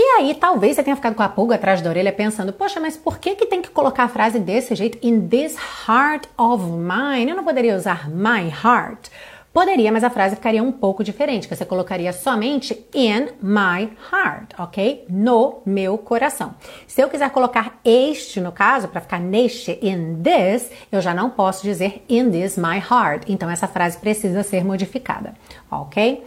aí, 0.00 0.32
talvez 0.32 0.76
você 0.76 0.82
tenha 0.84 0.94
ficado 0.94 1.16
com 1.16 1.24
a 1.24 1.28
pulga 1.28 1.56
atrás 1.56 1.82
da 1.82 1.90
orelha 1.90 2.12
pensando, 2.12 2.52
poxa, 2.52 2.78
mas 2.78 2.96
por 2.96 3.18
que, 3.18 3.34
que 3.34 3.46
tem 3.46 3.60
que 3.60 3.68
colocar 3.68 4.04
a 4.04 4.08
frase 4.08 4.38
desse 4.38 4.72
jeito? 4.76 4.96
In 5.04 5.26
this 5.26 5.56
heart 5.88 6.28
of 6.38 6.64
mine. 6.64 7.28
Eu 7.28 7.36
não 7.36 7.42
poderia 7.42 7.74
usar 7.74 8.08
my 8.08 8.48
heart? 8.48 9.10
Poderia, 9.52 9.90
mas 9.90 10.04
a 10.04 10.10
frase 10.10 10.36
ficaria 10.36 10.62
um 10.62 10.70
pouco 10.70 11.02
diferente, 11.02 11.48
você 11.48 11.64
colocaria 11.64 12.12
somente 12.12 12.86
in 12.94 13.26
my 13.42 13.90
heart, 14.12 14.54
ok? 14.56 15.04
No 15.08 15.62
meu 15.66 15.98
coração. 15.98 16.54
Se 16.86 17.00
eu 17.00 17.08
quiser 17.08 17.30
colocar 17.30 17.80
este 17.84 18.40
no 18.40 18.52
caso, 18.52 18.86
para 18.86 19.00
ficar 19.00 19.18
neste, 19.18 19.72
in 19.82 20.22
this, 20.22 20.70
eu 20.92 21.00
já 21.00 21.12
não 21.12 21.28
posso 21.28 21.64
dizer 21.64 22.04
in 22.08 22.30
this 22.30 22.56
my 22.56 22.78
heart. 22.78 23.24
Então 23.26 23.50
essa 23.50 23.66
frase 23.66 23.98
precisa 23.98 24.44
ser 24.44 24.64
modificada, 24.64 25.34
ok? 25.68 26.22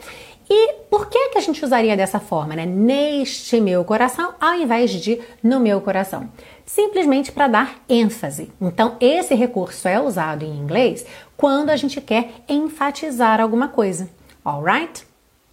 E 0.54 0.74
por 0.90 1.08
que, 1.08 1.30
que 1.30 1.38
a 1.38 1.42
gente 1.42 1.64
usaria 1.64 1.96
dessa 1.96 2.20
forma, 2.20 2.54
né? 2.58 2.66
Neste 2.66 3.62
meu 3.62 3.86
coração, 3.86 4.34
ao 4.38 4.56
invés 4.56 4.92
de 4.92 5.18
no 5.42 5.62
meu 5.62 5.80
coração? 5.80 6.30
Simplesmente 6.66 7.32
para 7.32 7.48
dar 7.48 7.76
ênfase. 7.88 8.52
Então, 8.60 8.98
esse 9.00 9.34
recurso 9.34 9.88
é 9.88 9.98
usado 9.98 10.44
em 10.44 10.54
inglês 10.54 11.06
quando 11.38 11.70
a 11.70 11.78
gente 11.78 12.02
quer 12.02 12.32
enfatizar 12.50 13.40
alguma 13.40 13.70
coisa. 13.70 14.10
Alright? 14.44 15.08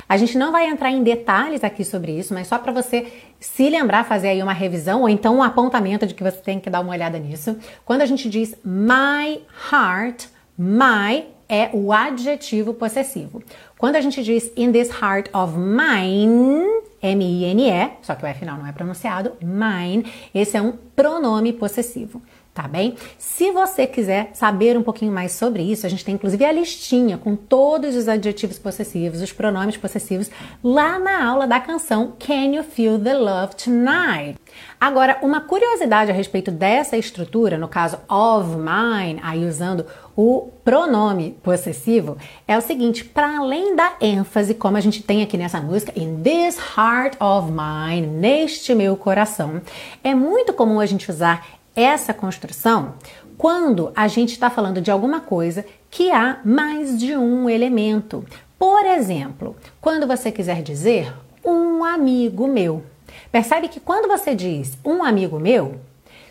A 0.09 0.17
gente 0.17 0.37
não 0.37 0.51
vai 0.51 0.67
entrar 0.67 0.91
em 0.91 1.05
detalhes 1.05 1.63
aqui 1.63 1.85
sobre 1.85 2.19
isso, 2.19 2.35
mas 2.35 2.49
só 2.49 2.59
para 2.59 2.73
você 2.73 3.07
se 3.39 3.71
lembrar, 3.71 4.03
fazer 4.03 4.31
aí 4.31 4.43
uma 4.43 4.53
revisão 4.53 5.03
ou 5.03 5.09
então 5.09 5.37
um 5.37 5.45
apontamento 5.45 6.09
de 6.09 6.15
que 6.15 6.25
você 6.25 6.39
tem 6.39 6.59
que 6.59 6.69
dar 6.69 6.81
uma 6.81 6.91
olhada 6.91 7.21
nisso. 7.21 7.57
Quando 7.85 8.03
a 8.03 8.07
gente 8.07 8.29
diz 8.29 8.57
my 8.65 9.43
heart, 9.71 10.25
my 10.59 11.25
é 11.49 11.71
o 11.73 11.93
adjetivo 11.93 12.75
possessivo. 12.75 13.43
Quando 13.79 13.95
a 13.95 14.01
gente 14.01 14.25
diz 14.25 14.51
in 14.57 14.73
this 14.73 14.91
heart 14.91 15.31
of 15.33 15.57
mine, 15.57 16.65
M-I-N-E, 17.01 17.91
só 18.03 18.17
que 18.17 18.25
o 18.25 18.27
F 18.27 18.41
final 18.41 18.59
não 18.59 18.67
é 18.67 18.73
pronunciado, 18.73 19.35
mine, 19.41 20.05
esse 20.35 20.57
é 20.57 20.61
um 20.61 20.73
pronome 20.97 21.53
possessivo 21.53 22.21
tá 22.59 22.67
bem? 22.67 22.97
Se 23.17 23.53
você 23.53 23.87
quiser 23.87 24.31
saber 24.35 24.77
um 24.77 24.83
pouquinho 24.83 25.13
mais 25.13 25.31
sobre 25.31 25.63
isso, 25.63 25.87
a 25.87 25.89
gente 25.89 26.05
tem 26.05 26.17
inclusive 26.17 26.45
a 26.45 26.51
listinha 26.51 27.17
com 27.17 27.37
todos 27.37 27.95
os 27.95 28.09
adjetivos 28.09 28.59
possessivos, 28.59 29.23
os 29.23 29.33
pronomes 29.33 29.77
possessivos, 29.77 30.29
lá 30.63 30.99
na 30.99 31.25
aula 31.25 31.47
da 31.47 31.61
canção 31.61 32.15
Can 32.19 32.57
You 32.57 32.65
Feel 32.65 32.99
the 32.99 33.15
Love 33.17 33.55
Tonight? 33.55 34.41
Agora, 34.81 35.19
uma 35.23 35.41
curiosidade 35.41 36.11
a 36.11 36.15
respeito 36.15 36.51
dessa 36.51 36.97
estrutura, 36.97 37.57
no 37.57 37.69
caso 37.69 37.99
of 38.09 38.49
mine, 38.57 39.21
aí 39.23 39.47
usando 39.47 39.87
o 40.17 40.51
pronome 40.65 41.37
possessivo, 41.45 42.17
é 42.47 42.59
o 42.59 42.61
seguinte: 42.61 43.05
para 43.05 43.39
além 43.39 43.77
da 43.77 43.93
ênfase, 44.01 44.55
como 44.55 44.77
a 44.77 44.81
gente 44.81 45.01
tem 45.01 45.23
aqui 45.23 45.37
nessa 45.37 45.61
música, 45.61 45.93
in 45.95 46.23
this 46.23 46.59
heart 46.77 47.15
of 47.21 47.53
mine, 47.53 48.07
neste 48.07 48.75
meu 48.75 48.97
coração, 48.97 49.63
é 50.03 50.13
muito 50.13 50.53
comum 50.53 50.81
a 50.81 50.87
gente 50.87 51.09
usar 51.09 51.47
essa 51.79 52.13
construção 52.13 52.95
quando 53.37 53.93
a 53.95 54.09
gente 54.09 54.33
está 54.33 54.51
falando 54.51 54.81
de 54.81 54.91
alguma 54.91 55.21
coisa 55.21 55.65
que 55.89 56.11
há 56.11 56.41
mais 56.45 56.99
de 56.99 57.17
um 57.17 57.49
elemento. 57.49 58.25
Por 58.59 58.85
exemplo, 58.85 59.57
quando 59.81 60.07
você 60.07 60.33
quiser 60.33 60.63
dizer 60.63 61.15
um 61.45 61.85
amigo 61.85 62.49
meu. 62.49 62.83
Percebe 63.31 63.69
que 63.69 63.79
quando 63.79 64.09
você 64.09 64.35
diz 64.35 64.77
um 64.85 65.03
amigo 65.03 65.39
meu, 65.39 65.81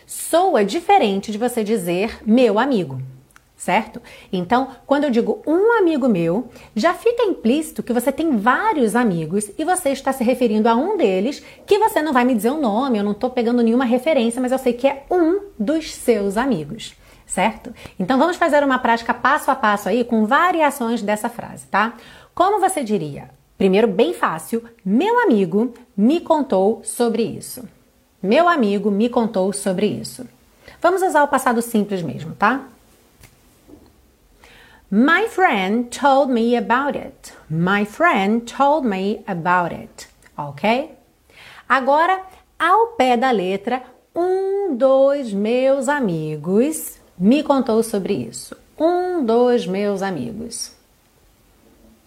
soa 0.06 0.64
diferente 0.64 1.32
de 1.32 1.38
você 1.38 1.64
dizer 1.64 2.18
meu 2.24 2.58
amigo 2.58 3.00
certo? 3.58 4.00
Então, 4.32 4.68
quando 4.86 5.04
eu 5.04 5.10
digo 5.10 5.42
um 5.44 5.76
amigo 5.76 6.08
meu, 6.08 6.48
já 6.76 6.94
fica 6.94 7.24
implícito 7.24 7.82
que 7.82 7.92
você 7.92 8.12
tem 8.12 8.36
vários 8.36 8.94
amigos 8.94 9.50
e 9.58 9.64
você 9.64 9.90
está 9.90 10.12
se 10.12 10.22
referindo 10.22 10.68
a 10.68 10.76
um 10.76 10.96
deles 10.96 11.42
que 11.66 11.76
você 11.76 12.00
não 12.00 12.12
vai 12.12 12.24
me 12.24 12.36
dizer 12.36 12.50
o 12.50 12.60
nome, 12.60 12.98
eu 12.98 13.04
não 13.04 13.12
estou 13.12 13.28
pegando 13.28 13.62
nenhuma 13.62 13.84
referência, 13.84 14.40
mas 14.40 14.52
eu 14.52 14.58
sei 14.58 14.72
que 14.72 14.86
é 14.86 15.04
um 15.10 15.40
dos 15.58 15.92
seus 15.92 16.36
amigos, 16.36 16.94
certo? 17.26 17.74
Então, 17.98 18.16
vamos 18.16 18.36
fazer 18.36 18.62
uma 18.62 18.78
prática 18.78 19.12
passo 19.12 19.50
a 19.50 19.56
passo 19.56 19.88
aí 19.88 20.04
com 20.04 20.24
variações 20.24 21.02
dessa 21.02 21.28
frase, 21.28 21.66
tá? 21.66 21.94
Como 22.34 22.60
você 22.60 22.84
diria? 22.84 23.28
Primeiro, 23.58 23.88
bem 23.88 24.14
fácil, 24.14 24.62
meu 24.84 25.18
amigo 25.18 25.74
me 25.96 26.20
contou 26.20 26.80
sobre 26.84 27.24
isso. 27.24 27.68
Meu 28.22 28.48
amigo 28.48 28.88
me 28.88 29.08
contou 29.08 29.52
sobre 29.52 29.86
isso. 29.86 30.24
Vamos 30.80 31.02
usar 31.02 31.24
o 31.24 31.28
passado 31.28 31.60
simples 31.60 32.02
mesmo, 32.02 32.34
tá? 32.36 32.68
My 34.90 35.26
friend 35.28 35.90
told 35.90 36.30
me 36.30 36.56
about 36.56 36.96
it. 36.96 37.34
My 37.50 37.84
friend 37.84 38.48
told 38.48 38.86
me 38.86 39.22
about 39.26 39.70
it. 39.70 40.08
Ok? 40.34 40.96
Agora, 41.68 42.22
ao 42.58 42.96
pé 42.96 43.18
da 43.18 43.30
letra, 43.30 43.82
um 44.16 44.74
dos 44.74 45.34
meus 45.34 45.90
amigos 45.90 46.98
me 47.18 47.42
contou 47.42 47.82
sobre 47.82 48.14
isso. 48.14 48.56
Um 48.78 49.22
dos 49.26 49.66
meus 49.66 50.00
amigos. 50.00 50.72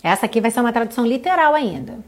Essa 0.02 0.26
aqui 0.26 0.42
vai 0.42 0.50
ser 0.50 0.62
uma 0.62 0.74
tradução 0.74 1.06
literal 1.06 1.54
ainda. 1.54 2.00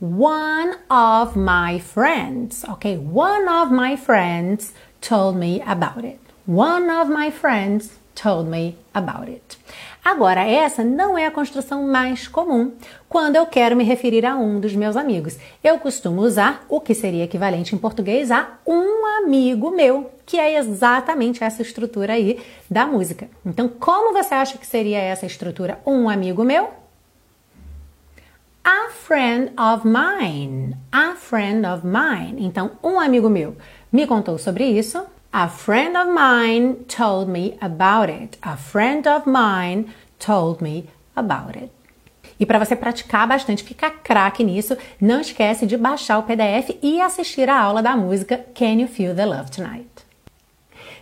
One 0.00 0.74
of 0.88 1.38
my 1.38 1.78
friends, 1.80 2.64
ok? 2.64 2.96
One 2.96 3.46
of 3.46 3.70
my 3.70 3.98
friends 3.98 4.72
told 5.02 5.36
me 5.36 5.60
about 5.66 6.06
it. 6.06 6.18
One 6.46 6.90
of 6.90 7.10
my 7.10 7.30
friends 7.30 7.90
told 8.14 8.48
me 8.48 8.76
about 8.92 9.30
it. 9.30 9.58
Agora, 10.04 10.42
essa 10.42 10.84
não 10.84 11.16
é 11.16 11.26
a 11.26 11.30
construção 11.30 11.86
mais 11.86 12.28
comum 12.28 12.72
quando 13.08 13.36
eu 13.36 13.46
quero 13.46 13.74
me 13.74 13.84
referir 13.84 14.26
a 14.26 14.36
um 14.36 14.60
dos 14.60 14.74
meus 14.74 14.96
amigos. 14.96 15.38
Eu 15.62 15.78
costumo 15.78 16.20
usar 16.20 16.64
o 16.68 16.80
que 16.80 16.94
seria 16.94 17.24
equivalente 17.24 17.74
em 17.74 17.78
português 17.78 18.30
a 18.30 18.58
um 18.66 19.06
amigo 19.22 19.70
meu, 19.70 20.10
que 20.26 20.38
é 20.38 20.58
exatamente 20.58 21.42
essa 21.42 21.62
estrutura 21.62 22.12
aí 22.12 22.38
da 22.70 22.86
música. 22.86 23.28
Então, 23.46 23.66
como 23.68 24.12
você 24.12 24.34
acha 24.34 24.58
que 24.58 24.66
seria 24.66 24.98
essa 24.98 25.24
estrutura? 25.24 25.80
Um 25.86 26.08
amigo 26.08 26.44
meu? 26.44 26.68
A 28.62 28.90
friend 28.90 29.52
of 29.58 29.86
mine. 29.86 30.76
A 30.92 31.14
friend 31.14 31.66
of 31.66 31.86
mine. 31.86 32.44
Então, 32.46 32.72
um 32.82 33.00
amigo 33.00 33.30
meu 33.30 33.56
me 33.90 34.06
contou 34.06 34.38
sobre 34.38 34.64
isso. 34.64 35.04
A 35.36 35.48
friend 35.48 35.96
of 35.96 36.12
mine 36.12 36.84
told 36.86 37.28
me 37.28 37.58
about 37.60 38.08
it. 38.08 38.38
A 38.40 38.56
friend 38.56 39.04
of 39.08 39.28
mine 39.28 39.92
told 40.20 40.62
me 40.62 40.84
about 41.16 41.58
it. 41.58 41.72
E 42.38 42.46
para 42.46 42.64
você 42.64 42.76
praticar 42.76 43.26
bastante, 43.26 43.64
ficar 43.64 43.90
craque 43.90 44.44
nisso, 44.44 44.76
não 45.00 45.20
esquece 45.20 45.66
de 45.66 45.76
baixar 45.76 46.18
o 46.18 46.22
PDF 46.22 46.78
e 46.80 47.00
assistir 47.00 47.50
a 47.50 47.60
aula 47.60 47.82
da 47.82 47.96
música 47.96 48.46
Can 48.54 48.74
You 48.82 48.86
Feel 48.86 49.12
the 49.16 49.26
Love 49.26 49.50
Tonight? 49.50 49.94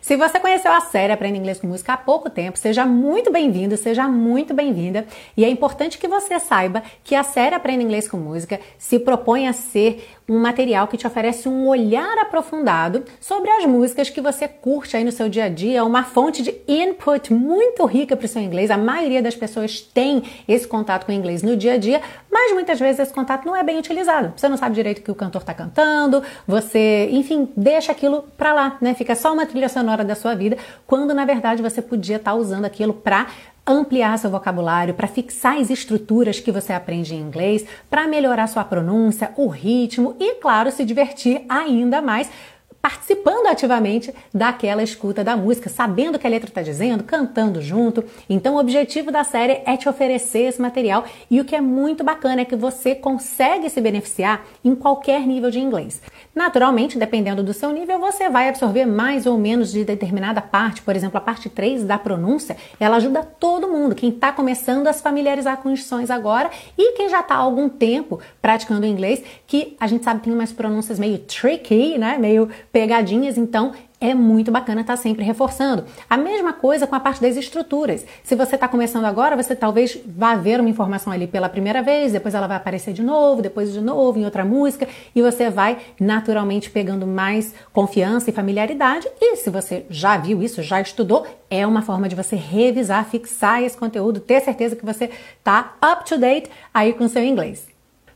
Se 0.02 0.16
você 0.16 0.40
conheceu 0.40 0.72
a 0.72 0.80
série 0.80 1.12
Aprenda 1.12 1.38
Inglês 1.38 1.60
com 1.60 1.68
Música 1.68 1.92
há 1.92 1.96
pouco 1.96 2.28
tempo, 2.28 2.58
seja 2.58 2.84
muito 2.84 3.30
bem-vindo, 3.30 3.76
seja 3.76 4.08
muito 4.08 4.52
bem-vinda. 4.52 5.06
E 5.36 5.44
é 5.44 5.48
importante 5.48 5.96
que 5.96 6.08
você 6.08 6.40
saiba 6.40 6.82
que 7.04 7.14
a 7.14 7.22
série 7.22 7.54
Aprenda 7.54 7.84
Inglês 7.84 8.08
com 8.08 8.16
Música 8.16 8.58
se 8.76 8.98
propõe 8.98 9.46
a 9.46 9.52
ser 9.52 10.08
um 10.28 10.38
material 10.38 10.88
que 10.88 10.96
te 10.96 11.06
oferece 11.06 11.48
um 11.48 11.66
olhar 11.66 12.18
aprofundado 12.18 13.04
sobre 13.20 13.50
as 13.50 13.66
músicas 13.66 14.10
que 14.10 14.20
você 14.20 14.46
curte 14.46 14.96
aí 14.96 15.04
no 15.04 15.12
seu 15.12 15.28
dia 15.28 15.44
a 15.44 15.48
dia, 15.48 15.84
uma 15.84 16.04
fonte 16.04 16.42
de 16.42 16.54
input 16.66 17.32
muito 17.32 17.84
rica 17.84 18.16
para 18.16 18.24
o 18.24 18.28
seu 18.28 18.42
inglês. 18.42 18.70
A 18.70 18.78
maioria 18.78 19.22
das 19.22 19.34
pessoas 19.34 19.80
tem 19.80 20.22
esse 20.46 20.66
contato 20.66 21.06
com 21.06 21.12
o 21.12 21.14
inglês 21.14 21.42
no 21.42 21.56
dia 21.56 21.74
a 21.74 21.78
dia, 21.78 22.00
mas 22.30 22.52
muitas 22.52 22.78
vezes 22.78 23.00
esse 23.00 23.12
contato 23.12 23.46
não 23.46 23.56
é 23.56 23.62
bem 23.62 23.78
utilizado. 23.78 24.32
Você 24.36 24.48
não 24.48 24.56
sabe 24.56 24.74
direito 24.74 24.98
o 24.98 25.02
que 25.02 25.10
o 25.10 25.14
cantor 25.14 25.42
está 25.42 25.54
cantando, 25.54 26.22
você, 26.46 27.08
enfim, 27.10 27.48
deixa 27.56 27.92
aquilo 27.92 28.24
para 28.36 28.52
lá, 28.52 28.76
né? 28.80 28.94
Fica 28.94 29.14
só 29.14 29.32
uma 29.32 29.46
trilha 29.46 29.68
sonora 29.68 30.04
da 30.04 30.14
sua 30.14 30.34
vida, 30.34 30.56
quando 30.86 31.14
na 31.14 31.24
verdade 31.24 31.62
você 31.62 31.82
podia 31.82 32.16
estar 32.16 32.32
tá 32.32 32.36
usando 32.36 32.64
aquilo 32.64 32.92
para 32.92 33.26
ampliar 33.66 34.18
seu 34.18 34.30
vocabulário, 34.30 34.94
para 34.94 35.06
fixar 35.06 35.58
as 35.58 35.70
estruturas 35.70 36.40
que 36.40 36.50
você 36.50 36.72
aprende 36.72 37.14
em 37.14 37.20
inglês, 37.20 37.64
para 37.88 38.08
melhorar 38.08 38.46
sua 38.46 38.64
pronúncia, 38.64 39.32
o 39.36 39.46
ritmo 39.48 40.16
e, 40.18 40.34
claro, 40.34 40.70
se 40.70 40.84
divertir 40.84 41.44
ainda 41.48 42.02
mais 42.02 42.30
participando 42.82 43.46
ativamente 43.46 44.12
daquela 44.34 44.82
escuta 44.82 45.22
da 45.22 45.36
música, 45.36 45.70
sabendo 45.70 46.16
o 46.16 46.18
que 46.18 46.26
a 46.26 46.30
letra 46.30 46.50
está 46.50 46.60
dizendo, 46.60 47.04
cantando 47.04 47.62
junto. 47.62 48.04
Então, 48.28 48.56
o 48.56 48.58
objetivo 48.58 49.12
da 49.12 49.22
série 49.22 49.62
é 49.64 49.76
te 49.76 49.88
oferecer 49.88 50.40
esse 50.40 50.60
material 50.60 51.04
e 51.30 51.40
o 51.40 51.44
que 51.44 51.54
é 51.54 51.60
muito 51.60 52.02
bacana 52.02 52.42
é 52.42 52.44
que 52.44 52.56
você 52.56 52.92
consegue 52.92 53.70
se 53.70 53.80
beneficiar 53.80 54.44
em 54.64 54.74
qualquer 54.74 55.24
nível 55.24 55.48
de 55.48 55.60
inglês. 55.60 56.02
Naturalmente, 56.34 56.98
dependendo 56.98 57.42
do 57.42 57.52
seu 57.52 57.70
nível, 57.70 58.00
você 58.00 58.28
vai 58.28 58.48
absorver 58.48 58.84
mais 58.84 59.26
ou 59.26 59.38
menos 59.38 59.70
de 59.70 59.84
determinada 59.84 60.40
parte. 60.40 60.82
Por 60.82 60.96
exemplo, 60.96 61.18
a 61.18 61.20
parte 61.20 61.48
3 61.48 61.84
da 61.84 61.98
pronúncia, 61.98 62.56
ela 62.80 62.96
ajuda 62.96 63.22
todo 63.22 63.68
mundo, 63.68 63.94
quem 63.94 64.08
está 64.08 64.32
começando 64.32 64.88
a 64.88 64.92
se 64.92 65.02
familiarizar 65.02 65.58
com 65.58 65.72
os 65.72 65.84
sons 65.84 66.10
agora 66.10 66.50
e 66.76 66.92
quem 66.96 67.08
já 67.08 67.20
está 67.20 67.34
há 67.34 67.38
algum 67.38 67.68
tempo 67.68 68.18
praticando 68.40 68.86
inglês, 68.86 69.22
que 69.46 69.76
a 69.78 69.86
gente 69.86 70.04
sabe 70.04 70.22
tem 70.22 70.32
umas 70.32 70.52
pronúncias 70.52 70.98
meio 70.98 71.18
tricky, 71.18 71.98
né? 71.98 72.16
Meio 72.18 72.48
pegadinhas, 72.72 73.36
então 73.36 73.72
é 74.00 74.14
muito 74.14 74.50
bacana 74.50 74.80
estar 74.80 74.96
tá 74.96 75.02
sempre 75.02 75.24
reforçando. 75.24 75.84
A 76.10 76.16
mesma 76.16 76.52
coisa 76.52 76.88
com 76.88 76.94
a 76.96 77.00
parte 77.00 77.22
das 77.22 77.36
estruturas. 77.36 78.04
Se 78.24 78.34
você 78.34 78.56
está 78.56 78.66
começando 78.66 79.04
agora, 79.04 79.36
você 79.36 79.54
talvez 79.54 79.96
vá 80.04 80.34
ver 80.34 80.58
uma 80.58 80.68
informação 80.68 81.12
ali 81.12 81.28
pela 81.28 81.48
primeira 81.48 81.82
vez, 81.82 82.10
depois 82.10 82.34
ela 82.34 82.48
vai 82.48 82.56
aparecer 82.56 82.92
de 82.92 83.02
novo, 83.02 83.40
depois 83.40 83.72
de 83.72 83.80
novo 83.80 84.18
em 84.18 84.24
outra 84.24 84.44
música, 84.44 84.88
e 85.14 85.22
você 85.22 85.48
vai 85.50 85.78
naturalmente 86.00 86.68
pegando 86.68 87.06
mais 87.06 87.54
confiança 87.72 88.30
e 88.30 88.32
familiaridade. 88.32 89.08
E 89.20 89.36
se 89.36 89.50
você 89.50 89.86
já 89.88 90.16
viu 90.16 90.42
isso, 90.42 90.62
já 90.62 90.80
estudou, 90.80 91.24
é 91.48 91.64
uma 91.64 91.82
forma 91.82 92.08
de 92.08 92.16
você 92.16 92.34
revisar, 92.34 93.04
fixar 93.04 93.62
esse 93.62 93.76
conteúdo, 93.76 94.18
ter 94.18 94.40
certeza 94.40 94.74
que 94.74 94.84
você 94.84 95.10
está 95.38 95.74
up 95.80 96.04
to 96.08 96.18
date 96.18 96.50
aí 96.74 96.92
com 96.92 97.04
o 97.04 97.08
seu 97.08 97.22
inglês. 97.22 97.71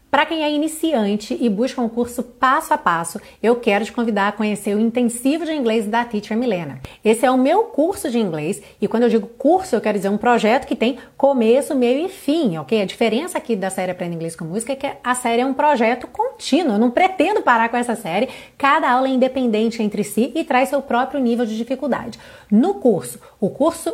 Para 0.08 0.24
quem 0.24 0.44
é 0.44 0.50
iniciante 0.50 1.36
e 1.38 1.48
busca 1.48 1.80
um 1.80 1.88
curso 1.88 2.22
passo 2.22 2.72
a 2.72 2.78
passo, 2.78 3.20
eu 3.42 3.56
quero 3.56 3.84
te 3.84 3.92
convidar 3.92 4.28
a 4.28 4.32
conhecer 4.32 4.74
o 4.74 4.80
intensivo 4.80 5.44
de 5.44 5.52
inglês 5.52 5.84
da 5.84 6.04
Teacher 6.04 6.36
Milena. 6.36 6.80
Esse 7.04 7.26
é 7.26 7.30
o 7.30 7.36
meu 7.36 7.64
curso 7.64 8.08
de 8.08 8.18
inglês 8.18 8.62
e 8.80 8.86
quando 8.86 9.02
eu 9.02 9.08
digo 9.08 9.26
curso, 9.26 9.74
eu 9.74 9.80
quero 9.80 9.98
dizer 9.98 10.08
um 10.08 10.16
projeto 10.16 10.66
que 10.66 10.76
tem 10.76 10.96
começo, 11.16 11.74
meio 11.74 12.06
e 12.06 12.08
fim, 12.08 12.56
ok? 12.56 12.80
A 12.80 12.86
diferença 12.86 13.36
aqui 13.36 13.56
da 13.56 13.68
série 13.68 13.90
Aprenda 13.90 14.14
Inglês 14.14 14.36
com 14.36 14.44
Música 14.44 14.72
é 14.72 14.76
que 14.76 14.90
a 15.02 15.14
série 15.14 15.42
é 15.42 15.46
um 15.46 15.52
projeto 15.52 16.06
contínuo. 16.06 16.74
Eu 16.74 16.78
não 16.78 16.90
pretendo 16.90 17.42
parar 17.42 17.68
com 17.68 17.76
essa 17.76 17.96
série. 17.96 18.28
Cada 18.56 18.90
aula 18.90 19.08
é 19.08 19.10
independente 19.10 19.82
entre 19.82 20.04
si 20.04 20.32
e 20.36 20.44
traz 20.44 20.68
seu 20.68 20.80
próprio 20.80 21.20
nível 21.20 21.44
de 21.44 21.56
dificuldade. 21.56 22.18
No 22.50 22.74
curso, 22.74 23.18
o 23.40 23.50
curso 23.50 23.92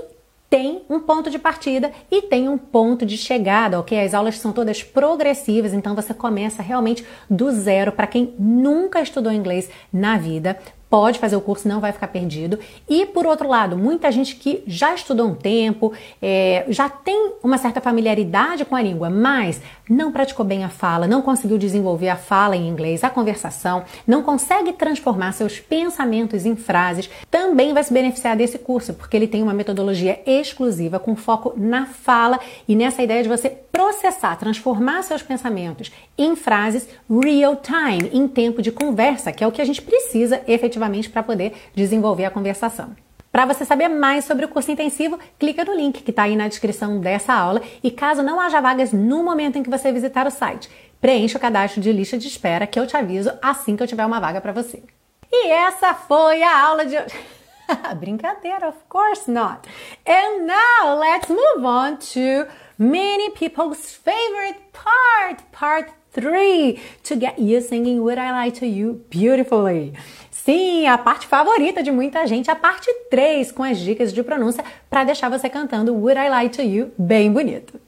tem 0.52 0.82
um 0.90 1.00
ponto 1.00 1.30
de 1.30 1.38
partida 1.38 1.90
e 2.10 2.20
tem 2.20 2.46
um 2.46 2.58
ponto 2.58 3.06
de 3.06 3.16
chegada, 3.16 3.80
ok? 3.80 3.98
As 3.98 4.12
aulas 4.12 4.38
são 4.38 4.52
todas 4.52 4.82
progressivas, 4.82 5.72
então 5.72 5.94
você 5.94 6.12
começa 6.12 6.62
realmente 6.62 7.06
do 7.30 7.50
zero. 7.50 7.90
Para 7.90 8.06
quem 8.06 8.34
nunca 8.38 9.00
estudou 9.00 9.32
inglês 9.32 9.70
na 9.90 10.18
vida, 10.18 10.58
pode 10.92 11.18
fazer 11.18 11.36
o 11.36 11.40
curso, 11.40 11.66
não 11.66 11.80
vai 11.80 11.90
ficar 11.90 12.08
perdido. 12.08 12.58
E 12.86 13.06
por 13.06 13.24
outro 13.24 13.48
lado, 13.48 13.78
muita 13.78 14.12
gente 14.12 14.36
que 14.36 14.62
já 14.66 14.94
estudou 14.94 15.26
um 15.26 15.34
tempo, 15.34 15.90
é, 16.20 16.66
já 16.68 16.86
tem 16.86 17.32
uma 17.42 17.56
certa 17.56 17.80
familiaridade 17.80 18.66
com 18.66 18.76
a 18.76 18.82
língua, 18.82 19.08
mas 19.08 19.58
não 19.88 20.12
praticou 20.12 20.44
bem 20.44 20.64
a 20.64 20.68
fala, 20.68 21.06
não 21.06 21.22
conseguiu 21.22 21.56
desenvolver 21.56 22.10
a 22.10 22.16
fala 22.16 22.56
em 22.56 22.68
inglês, 22.68 23.02
a 23.02 23.08
conversação, 23.08 23.84
não 24.06 24.22
consegue 24.22 24.74
transformar 24.74 25.32
seus 25.32 25.58
pensamentos 25.58 26.44
em 26.44 26.56
frases, 26.56 27.08
também 27.30 27.72
vai 27.72 27.82
se 27.82 27.92
beneficiar 27.92 28.36
desse 28.36 28.58
curso, 28.58 28.92
porque 28.92 29.16
ele 29.16 29.26
tem 29.26 29.42
uma 29.42 29.54
metodologia 29.54 30.20
exclusiva 30.26 30.98
com 30.98 31.16
foco 31.16 31.54
na 31.56 31.86
fala 31.86 32.38
e 32.68 32.76
nessa 32.76 33.02
ideia 33.02 33.22
de 33.22 33.30
você 33.30 33.48
processar, 33.48 34.36
transformar 34.36 35.02
seus 35.02 35.22
pensamentos 35.22 35.90
em 36.18 36.36
frases 36.36 36.86
real 37.08 37.56
time, 37.56 38.10
em 38.12 38.28
tempo 38.28 38.60
de 38.60 38.70
conversa, 38.70 39.32
que 39.32 39.42
é 39.42 39.46
o 39.46 39.52
que 39.52 39.62
a 39.62 39.64
gente 39.64 39.80
precisa 39.80 40.42
efetivamente 40.46 40.81
para 41.10 41.22
poder 41.22 41.52
desenvolver 41.74 42.24
a 42.24 42.30
conversação. 42.30 42.94
Para 43.32 43.46
você 43.46 43.64
saber 43.64 43.88
mais 43.88 44.26
sobre 44.26 44.44
o 44.44 44.48
curso 44.48 44.70
intensivo, 44.70 45.18
clica 45.38 45.64
no 45.64 45.74
link 45.74 46.02
que 46.02 46.10
está 46.10 46.24
aí 46.24 46.36
na 46.36 46.48
descrição 46.48 47.00
dessa 47.00 47.32
aula 47.32 47.62
e 47.82 47.90
caso 47.90 48.22
não 48.22 48.38
haja 48.38 48.60
vagas 48.60 48.92
no 48.92 49.24
momento 49.24 49.56
em 49.56 49.62
que 49.62 49.70
você 49.70 49.90
visitar 49.90 50.26
o 50.26 50.30
site, 50.30 50.68
preencha 51.00 51.38
o 51.38 51.40
cadastro 51.40 51.80
de 51.80 51.90
lista 51.90 52.18
de 52.18 52.28
espera 52.28 52.66
que 52.66 52.78
eu 52.78 52.86
te 52.86 52.94
aviso 52.94 53.32
assim 53.40 53.74
que 53.74 53.82
eu 53.82 53.86
tiver 53.86 54.04
uma 54.04 54.20
vaga 54.20 54.38
para 54.38 54.52
você. 54.52 54.82
E 55.32 55.50
essa 55.50 55.94
foi 55.94 56.42
a 56.42 56.62
aula 56.62 56.84
de. 56.84 56.94
Brincadeira, 57.98 58.68
of 58.68 58.78
course 58.90 59.30
not. 59.30 59.66
And 60.06 60.46
now 60.46 60.98
let's 60.98 61.30
move 61.30 61.64
on 61.64 61.96
to 62.12 62.46
many 62.76 63.30
people's 63.30 63.94
favorite 63.94 64.60
part, 64.74 65.42
part 65.52 65.90
three, 66.12 66.78
to 67.04 67.16
get 67.16 67.38
you 67.38 67.62
singing 67.62 68.02
Would 68.02 68.18
I 68.18 68.30
Lie 68.30 68.50
to 68.50 68.66
You 68.66 69.04
beautifully. 69.08 69.94
Sim, 70.44 70.88
a 70.88 70.98
parte 70.98 71.28
favorita 71.28 71.84
de 71.84 71.92
muita 71.92 72.26
gente, 72.26 72.50
a 72.50 72.56
parte 72.56 72.92
3, 73.08 73.52
com 73.52 73.62
as 73.62 73.78
dicas 73.78 74.12
de 74.12 74.24
pronúncia 74.24 74.64
para 74.90 75.04
deixar 75.04 75.28
você 75.28 75.48
cantando 75.48 75.94
Would 75.94 76.18
I 76.18 76.28
Lie 76.28 76.48
to 76.48 76.62
You 76.62 76.90
bem 76.98 77.32
bonito. 77.32 77.80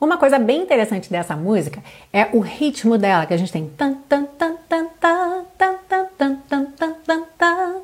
Uma 0.00 0.16
coisa 0.16 0.38
bem 0.38 0.62
interessante 0.62 1.10
dessa 1.10 1.34
música 1.34 1.82
é 2.12 2.28
o 2.32 2.38
ritmo 2.38 2.96
dela, 2.96 3.26
que 3.26 3.34
a 3.34 3.36
gente 3.36 3.50
tem 3.50 3.66
tan 3.76 3.94
tan 4.08 4.24
tan 4.38 4.56
tan 4.68 4.86
tan 5.00 5.44
tan 5.58 5.74
tan 5.88 6.06
tan 6.16 6.36
tan 6.46 6.46
tan 6.46 6.66
tan 6.76 6.94
tan 7.10 7.74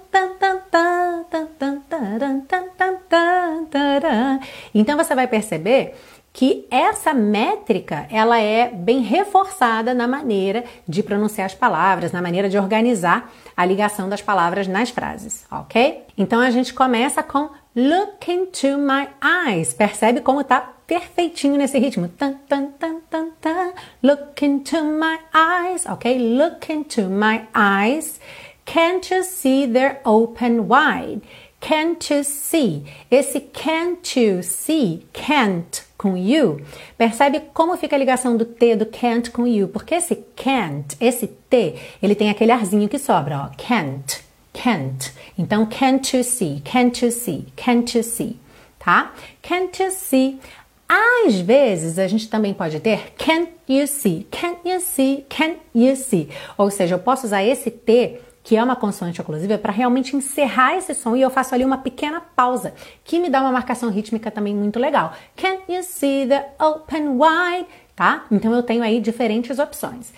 tan 2.47 2.69
tan 2.79 3.67
tan 3.67 4.41
Então 4.73 4.97
você 4.97 5.17
vai 5.17 5.27
perceber 5.27 5.97
que 6.33 6.67
essa 6.71 7.13
métrica 7.13 8.07
ela 8.11 8.41
é 8.41 8.71
bem 8.71 9.01
reforçada 9.01 9.93
na 9.93 10.09
maneira 10.09 10.65
de 10.89 11.03
pronunciar 11.03 11.47
as 11.47 11.55
palavras, 11.55 12.11
na 12.11 12.23
maneira 12.23 12.49
de 12.49 12.57
organizar 12.57 13.31
a 13.57 13.65
ligação 13.65 14.09
das 14.09 14.23
palavras 14.23 14.67
nas 14.67 14.89
frases, 14.89 15.45
ok? 15.51 16.05
Então 16.17 16.41
a 16.41 16.51
gente 16.51 16.73
começa 16.73 17.23
com 17.23 17.51
Look 17.75 18.31
into 18.31 18.77
my 18.77 19.09
eyes. 19.23 19.73
Percebe 19.73 20.21
como 20.21 20.45
tá 20.45 20.61
perfeitinho 20.87 21.57
nesse 21.57 21.79
ritmo. 21.79 22.07
Tan, 22.09 22.35
tan, 22.47 22.67
tan, 22.79 23.01
tan, 23.09 23.31
tan. 23.41 23.73
Look 24.03 24.45
into 24.45 24.85
my 24.85 25.19
eyes. 25.35 25.87
Ok? 25.87 26.19
Look 26.19 26.71
into 26.71 27.09
my 27.09 27.47
eyes. 27.55 28.21
Can't 28.67 29.11
you 29.11 29.25
see 29.25 29.67
they're 29.67 30.01
open 30.05 30.69
wide? 30.69 31.23
Can't 31.61 32.11
you 32.11 32.23
see? 32.25 32.85
Esse 33.11 33.41
can't 33.41 34.17
you 34.17 34.43
see, 34.43 35.07
can't 35.13 35.83
com 36.03 36.17
you, 36.17 36.61
percebe 36.99 37.41
como 37.55 37.77
fica 37.77 37.95
a 37.95 37.99
ligação 37.99 38.37
do 38.37 38.45
T 38.45 38.75
do 38.75 38.87
can't 38.87 39.31
com 39.31 39.47
you? 39.47 39.69
Porque 39.69 39.95
esse 39.95 40.17
can't, 40.35 40.97
esse 41.01 41.29
T, 41.29 41.77
ele 42.03 42.17
tem 42.17 42.29
aquele 42.29 42.51
arzinho 42.51 42.89
que 42.89 42.99
sobra, 42.99 43.39
ó. 43.39 43.51
Can't, 43.57 44.21
can't. 44.53 45.13
Então, 45.39 45.65
can't 45.67 46.17
you 46.17 46.25
see? 46.25 46.61
Can't 46.65 47.05
you 47.05 47.13
see? 47.13 47.47
Can't 47.55 47.97
you 47.97 48.03
see? 48.03 48.37
Tá? 48.81 49.13
Can't 49.41 49.81
you 49.81 49.93
see? 49.93 50.41
Às 50.89 51.37
vezes 51.37 51.99
a 51.99 52.09
gente 52.09 52.29
também 52.29 52.53
pode 52.53 52.81
ter 52.81 53.15
can't 53.17 53.49
you 53.69 53.87
see? 53.87 54.27
Can't 54.31 54.59
you 54.69 54.81
see? 54.81 55.25
Can't 55.29 55.59
you 55.73 55.95
see? 55.95 56.29
Ou 56.59 56.69
seja, 56.69 56.97
eu 56.97 56.99
posso 56.99 57.27
usar 57.27 57.45
esse 57.45 57.71
T 57.71 58.21
que 58.43 58.57
é 58.57 58.63
uma 58.63 58.77
consoante 58.77 59.21
oclusiva, 59.21 59.57
para 59.57 59.73
realmente 59.73 60.17
encerrar 60.17 60.77
esse 60.77 60.95
som 60.95 61.15
e 61.15 61.23
eu 61.23 61.31
faço 61.31 61.55
ali 61.55 61.65
uma 61.65 61.79
pequena 61.79 62.21
pausa, 62.21 62.75
que 63.05 63.21
me 63.21 63.31
dá 63.31 63.41
uma 63.41 63.53
marcação 63.53 63.91
rítmica 63.91 64.31
também 64.31 64.55
muito 64.55 64.79
legal. 64.79 65.13
Can't 65.37 65.63
you 65.69 65.83
see 65.83 66.27
the 66.27 66.51
open 66.59 67.19
wide? 67.19 67.69
Tá? 67.95 68.25
Então 68.31 68.53
eu 68.53 68.63
tenho 68.63 68.83
aí 68.83 69.01
diferentes 69.01 69.59
opções. 69.59 70.13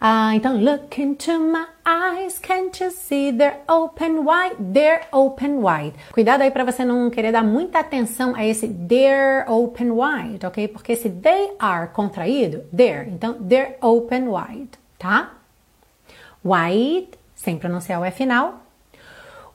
Ah, 0.00 0.32
então, 0.32 0.56
look 0.56 1.02
into 1.02 1.40
my 1.40 1.66
eyes, 1.84 2.38
can't 2.38 2.80
you 2.80 2.88
see 2.88 3.32
they're 3.32 3.58
open 3.68 4.20
wide? 4.20 4.54
They're 4.72 5.02
open 5.10 5.58
wide. 5.60 5.94
Cuidado 6.12 6.42
aí 6.42 6.52
para 6.52 6.62
você 6.62 6.84
não 6.84 7.10
querer 7.10 7.32
dar 7.32 7.42
muita 7.42 7.80
atenção 7.80 8.32
a 8.36 8.46
esse 8.46 8.68
they're 8.68 9.44
open 9.50 9.90
wide, 9.90 10.46
ok? 10.46 10.68
Porque 10.68 10.92
esse 10.92 11.10
they 11.10 11.50
are 11.58 11.88
contraído, 11.88 12.64
they're. 12.72 13.10
Então, 13.10 13.34
they're 13.42 13.76
open 13.80 14.28
wide, 14.28 14.70
tá? 14.96 15.32
Wide 16.44 17.17
sem 17.48 17.56
pronunciar 17.56 17.98
o 17.98 18.04
E 18.04 18.10
final. 18.10 18.60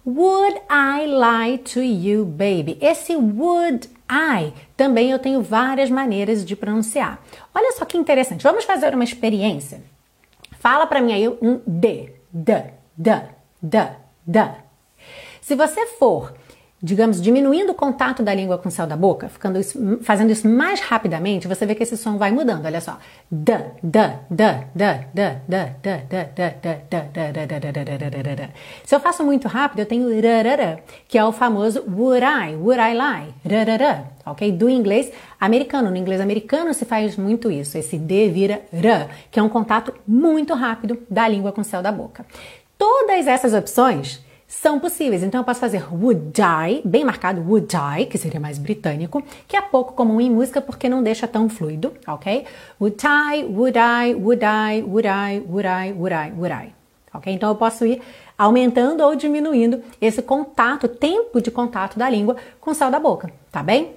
Would 0.03 0.62
I 0.67 1.06
lie 1.06 1.60
to 1.60 1.79
you, 1.79 2.25
baby? 2.25 2.77
Esse 2.82 3.15
would 3.15 3.88
I 4.10 4.51
também 4.75 5.12
eu 5.12 5.19
tenho 5.19 5.43
várias 5.43 5.91
maneiras 5.91 6.43
de 6.43 6.56
pronunciar. 6.56 7.21
Olha 7.53 7.71
só 7.73 7.86
que 7.86 7.95
interessante. 7.95 8.43
Vamos 8.43 8.65
fazer 8.65 8.95
uma 8.95 9.03
experiência. 9.03 9.84
Fala 10.60 10.88
para 10.88 11.01
mim 11.01 11.13
aí 11.13 11.29
um 11.29 11.62
D, 11.67 12.15
D, 12.32 12.63
D, 12.97 13.12
D, 13.62 13.77
D. 14.25 14.39
Se 15.39 15.56
você 15.56 15.86
for 15.86 16.34
digamos, 16.83 17.21
diminuindo 17.21 17.71
o 17.71 17.75
contato 17.75 18.21
da 18.21 18.33
língua 18.33 18.57
com 18.57 18.67
o 18.67 18.71
céu 18.71 18.85
da 18.85 18.97
boca, 18.97 19.29
ficando 19.29 19.57
isso, 19.57 19.99
fazendo 20.01 20.31
isso 20.31 20.45
mais 20.45 20.81
rapidamente, 20.81 21.47
você 21.47 21.65
vê 21.65 21.73
que 21.73 21.83
esse 21.83 21.95
som 21.95 22.17
vai 22.17 22.29
mudando. 22.29 22.65
Olha 22.65 22.81
só. 22.81 22.99
Da, 23.31 23.67
da, 23.81 24.19
da, 24.29 24.65
da, 24.75 25.05
da, 25.13 25.39
da, 25.47 25.65
da, 25.79 25.95
da, 25.95 26.23
da, 26.25 27.45
da, 27.45 27.71
da, 27.71 28.09
da, 28.09 28.35
da, 28.35 28.49
Se 28.83 28.93
eu 28.93 28.99
faço 28.99 29.23
muito 29.23 29.47
rápido, 29.47 29.79
eu 29.79 29.85
tenho 29.85 30.09
que 31.07 31.17
é 31.17 31.23
o 31.23 31.31
famoso 31.31 31.83
would 31.87 32.25
I, 32.25 32.55
would 32.55 32.81
I 32.81 32.93
lie, 32.93 34.03
ok? 34.25 34.51
Do 34.51 34.69
inglês 34.69 35.09
americano. 35.39 35.89
No 35.89 35.95
inglês 35.95 36.19
americano 36.19 36.73
se 36.73 36.83
faz 36.83 37.15
muito 37.15 37.49
isso. 37.49 37.77
Esse 37.77 37.97
D 37.97 38.27
vira 38.27 38.61
R, 38.73 39.07
que 39.31 39.39
é 39.39 39.43
um 39.43 39.47
contato 39.47 39.93
muito 40.05 40.53
rápido 40.53 40.99
da 41.09 41.29
língua 41.29 41.53
com 41.53 41.61
o 41.61 41.63
céu 41.63 41.81
da 41.81 41.93
boca. 41.93 42.25
Todas 42.77 43.25
essas 43.25 43.53
opções 43.53 44.21
são 44.61 44.79
possíveis. 44.79 45.23
Então 45.23 45.41
eu 45.41 45.45
posso 45.45 45.59
fazer 45.59 45.83
would 45.91 46.39
I, 46.39 46.81
bem 46.85 47.03
marcado 47.03 47.41
would 47.41 47.75
I, 47.75 48.05
que 48.05 48.17
seria 48.17 48.39
mais 48.39 48.57
britânico, 48.57 49.21
que 49.47 49.57
é 49.57 49.61
pouco 49.61 49.93
comum 49.93 50.21
em 50.21 50.29
música 50.29 50.61
porque 50.61 50.87
não 50.87 51.01
deixa 51.01 51.27
tão 51.27 51.49
fluido, 51.49 51.93
ok? 52.07 52.45
Would 52.79 53.03
I, 53.05 53.43
would 53.45 53.77
I, 53.77 54.13
would 54.13 54.45
I, 54.45 54.81
would 54.83 55.07
I, 55.07 55.43
would 55.47 55.67
I, 55.67 55.91
would 55.91 56.15
I, 56.15 56.31
would 56.37 56.53
I. 56.53 56.73
Ok? 57.13 57.33
Então 57.33 57.49
eu 57.49 57.55
posso 57.55 57.85
ir 57.85 58.01
aumentando 58.37 59.03
ou 59.03 59.15
diminuindo 59.15 59.81
esse 59.99 60.21
contato, 60.21 60.87
tempo 60.87 61.41
de 61.41 61.51
contato 61.51 61.97
da 61.97 62.09
língua 62.09 62.35
com 62.59 62.71
o 62.71 62.75
céu 62.75 62.89
da 62.89 62.99
boca, 62.99 63.31
tá 63.51 63.61
bem? 63.61 63.95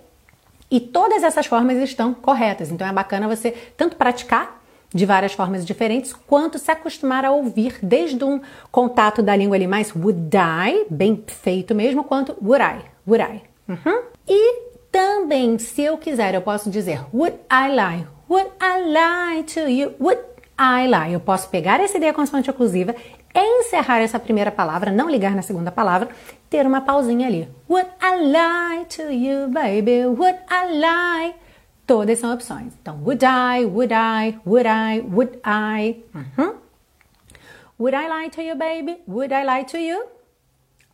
E 0.71 0.81
todas 0.81 1.23
essas 1.23 1.47
formas 1.47 1.79
estão 1.79 2.13
corretas. 2.13 2.71
Então 2.71 2.87
é 2.87 2.93
bacana 2.93 3.29
você 3.29 3.53
tanto 3.77 3.97
praticar 3.97 4.56
de 4.93 5.05
várias 5.05 5.33
formas 5.33 5.65
diferentes, 5.65 6.13
quanto 6.13 6.59
se 6.59 6.71
acostumar 6.71 7.25
a 7.25 7.31
ouvir 7.31 7.79
desde 7.83 8.25
um 8.25 8.41
contato 8.71 9.23
da 9.23 9.35
língua 9.35 9.57
ali 9.57 9.67
mais 9.67 9.95
would 9.95 10.31
I, 10.37 10.87
bem 10.91 11.23
feito 11.27 11.75
mesmo, 11.75 12.05
quanto 12.05 12.37
would 12.43 12.63
I, 12.63 12.85
would 13.07 13.23
I. 13.23 13.43
Uhum. 13.69 14.03
E 14.29 14.67
também, 14.91 15.59
se 15.59 15.83
eu 15.83 15.99
quiser, 15.99 16.35
eu 16.35 16.43
posso 16.43 16.71
dizer 16.71 17.01
would 17.13 17.37
I 17.51 17.69
lie, 17.69 18.07
would 18.29 18.51
I 18.61 18.83
lie 18.85 19.43
to 19.45 19.69
you, 19.69 19.95
would 20.01 20.21
I 20.59 20.87
lie. 20.87 21.13
Eu 21.13 21.21
posso 21.21 21.49
pegar 21.51 21.81
essa 21.81 21.99
ideia 21.99 22.15
consoante 22.15 22.49
oclusiva, 22.49 22.95
encerrar 23.35 24.01
essa 24.01 24.19
primeira 24.19 24.51
palavra, 24.51 24.91
não 24.91 25.11
ligar 25.11 25.35
na 25.35 25.43
segunda 25.43 25.71
palavra, 25.71 26.09
ter 26.49 26.67
uma 26.67 26.81
pausinha 26.81 27.27
ali. 27.27 27.49
Would 27.69 27.91
I 28.01 28.17
lie 28.25 28.85
to 28.97 29.13
you, 29.13 29.49
baby? 29.49 30.07
Would 30.07 30.39
I 30.51 30.73
lie? 30.79 31.35
Todas 31.87 32.19
são 32.19 32.35
opções. 32.35 32.73
Então, 32.81 33.01
would 33.05 33.25
I, 33.25 33.65
would 33.65 33.95
I, 33.95 34.39
would 34.45 34.69
I, 34.69 35.01
would 35.01 35.39
I. 35.45 36.03
Uhum. 36.15 36.57
Would 37.79 37.95
I 37.95 38.09
lie 38.09 38.31
to 38.31 38.43
you, 38.43 38.57
baby? 38.57 39.03
Would 39.07 39.33
I 39.33 39.45
lie 39.45 39.65
to 39.65 39.79
you? 39.79 40.07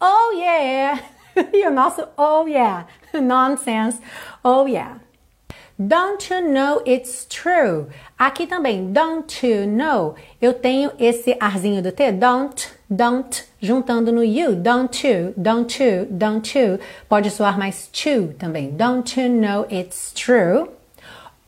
Oh 0.00 0.32
yeah! 0.36 1.00
e 1.52 1.66
o 1.66 1.70
nosso 1.70 2.06
oh 2.16 2.46
yeah, 2.46 2.86
nonsense, 3.14 4.00
oh 4.44 4.66
yeah. 4.66 4.98
Don't 5.78 6.30
you 6.30 6.40
know 6.40 6.82
it's 6.84 7.24
true? 7.24 7.86
Aqui 8.18 8.46
também, 8.46 8.92
don't 8.92 9.44
you 9.44 9.66
know? 9.66 10.14
Eu 10.40 10.52
tenho 10.52 10.92
esse 10.98 11.36
arzinho 11.40 11.82
do 11.82 11.90
T, 11.90 12.12
don't, 12.12 12.68
don't, 12.88 13.44
juntando 13.60 14.12
no 14.12 14.22
you, 14.22 14.54
don't 14.54 15.06
you, 15.06 15.32
don't 15.36 15.82
you, 15.82 16.06
don't 16.10 16.58
you. 16.58 16.78
Pode 17.08 17.30
soar 17.30 17.58
mais 17.58 17.88
to 17.88 18.34
também. 18.38 18.76
Don't 18.76 19.18
you 19.18 19.28
know 19.28 19.66
it's 19.70 20.12
true? 20.12 20.68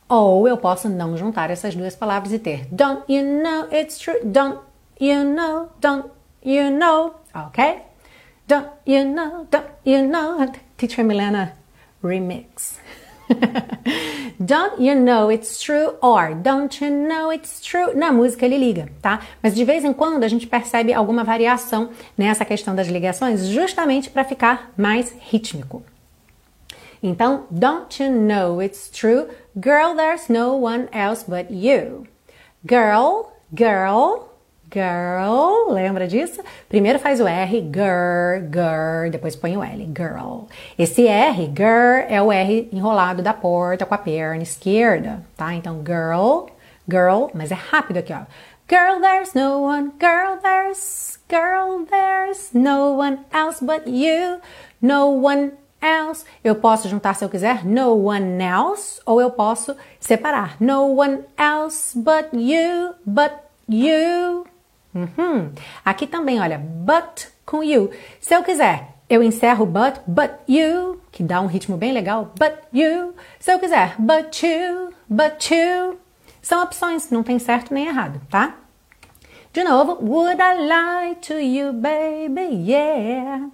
Ou 0.07 0.47
eu 0.47 0.57
posso 0.57 0.87
não 0.87 1.17
juntar 1.17 1.49
essas 1.49 1.75
duas 1.75 1.95
palavras 1.95 2.31
e 2.31 2.39
ter 2.39 2.67
Don't 2.71 3.03
you 3.11 3.23
know 3.23 3.67
it's 3.71 3.97
true? 3.97 4.19
Don't 4.23 4.59
you 4.99 5.23
know? 5.23 5.69
Don't 5.81 6.09
you 6.43 6.69
know? 6.69 7.15
Ok? 7.33 7.81
Don't 8.47 8.69
you 8.85 9.03
know? 9.03 9.47
Don't 9.49 9.67
you 9.83 10.07
know? 10.07 10.51
Teacher 10.77 11.03
Milena 11.03 11.53
Remix. 12.03 12.79
don't 14.39 14.79
you 14.79 14.93
know 14.93 15.31
it's 15.31 15.59
true? 15.59 15.95
Or 16.01 16.35
don't 16.35 16.79
you 16.79 16.91
know 16.91 17.31
it's 17.31 17.59
true? 17.59 17.95
Na 17.95 18.11
música 18.11 18.45
ele 18.45 18.59
liga, 18.59 18.89
tá? 19.01 19.21
Mas 19.41 19.55
de 19.55 19.63
vez 19.63 19.83
em 19.83 19.91
quando 19.93 20.23
a 20.23 20.27
gente 20.27 20.45
percebe 20.45 20.93
alguma 20.93 21.23
variação 21.23 21.89
nessa 22.15 22.45
questão 22.45 22.75
das 22.75 22.87
ligações, 22.87 23.47
justamente 23.47 24.11
para 24.11 24.23
ficar 24.23 24.71
mais 24.77 25.15
rítmico. 25.19 25.83
Então, 27.05 27.45
don't 27.51 27.99
you 27.99 28.09
know 28.09 28.59
it's 28.59 28.89
true? 28.89 29.29
Girl, 29.55 29.93
there's 29.95 30.27
no 30.27 30.55
one 30.55 30.89
else 30.91 31.23
but 31.23 31.51
you. 31.51 32.07
Girl, 32.65 33.31
girl, 33.53 34.31
girl. 34.71 35.69
Lembra 35.69 36.07
disso? 36.07 36.41
Primeiro 36.67 36.97
faz 36.97 37.21
o 37.21 37.27
R, 37.27 37.61
girl, 37.71 38.49
girl, 38.51 39.11
depois 39.11 39.35
põe 39.35 39.55
o 39.55 39.63
L, 39.63 39.87
girl. 39.95 40.47
Esse 40.79 41.07
R, 41.07 41.45
girl, 41.55 42.07
é 42.09 42.19
o 42.19 42.31
R 42.31 42.69
enrolado 42.73 43.21
da 43.21 43.33
porta 43.33 43.85
com 43.85 43.93
a 43.93 43.99
perna 43.99 44.41
esquerda, 44.41 45.23
tá? 45.37 45.53
Então, 45.53 45.83
girl, 45.85 46.47
girl, 46.89 47.29
mas 47.35 47.51
é 47.51 47.55
rápido 47.55 47.97
aqui, 47.97 48.13
ó. 48.13 48.25
Girl, 48.67 48.99
there's 48.99 49.35
no 49.35 49.61
one, 49.61 49.91
girl, 49.99 50.39
there's, 50.41 51.19
girl, 51.29 51.85
there's 51.85 52.51
no 52.51 52.97
one 52.97 53.19
else 53.31 53.63
but 53.63 53.87
you. 53.87 54.39
No 54.81 55.09
one 55.09 55.51
else. 55.85 56.25
Eu 56.43 56.55
posso 56.55 56.89
juntar 56.89 57.13
se 57.13 57.23
eu 57.23 57.29
quiser 57.29 57.63
no 57.63 58.07
one 58.07 58.41
else 58.41 58.99
ou 59.05 59.21
eu 59.21 59.29
posso 59.29 59.75
separar 59.99 60.57
no 60.59 60.95
one 60.97 61.23
else 61.37 61.97
but 61.97 62.29
you, 62.33 62.95
but 63.05 63.31
you. 63.69 64.45
Uhum. 64.93 65.51
Aqui 65.83 66.07
também, 66.07 66.39
olha, 66.39 66.57
but 66.57 67.27
com 67.45 67.63
you. 67.63 67.91
Se 68.19 68.33
eu 68.33 68.43
quiser, 68.43 68.95
eu 69.09 69.21
encerro 69.21 69.65
but, 69.65 69.99
but 70.07 70.31
you, 70.47 70.99
que 71.11 71.21
dá 71.21 71.41
um 71.41 71.47
ritmo 71.47 71.77
bem 71.77 71.91
legal, 71.91 72.31
but 72.39 72.53
you. 72.73 73.13
Se 73.39 73.53
eu 73.53 73.59
quiser, 73.59 73.95
but 73.99 74.41
you, 74.41 74.93
but 75.07 75.51
you. 75.51 75.99
São 76.41 76.63
opções, 76.63 77.09
não 77.11 77.23
tem 77.23 77.37
certo 77.39 77.73
nem 77.73 77.87
errado, 77.87 78.21
tá? 78.29 78.55
De 79.51 79.63
novo, 79.63 79.97
would 80.01 80.41
I 80.41 80.57
lie 80.57 81.15
to 81.15 81.33
you, 81.35 81.71
baby? 81.71 82.69
Yeah. 82.69 83.49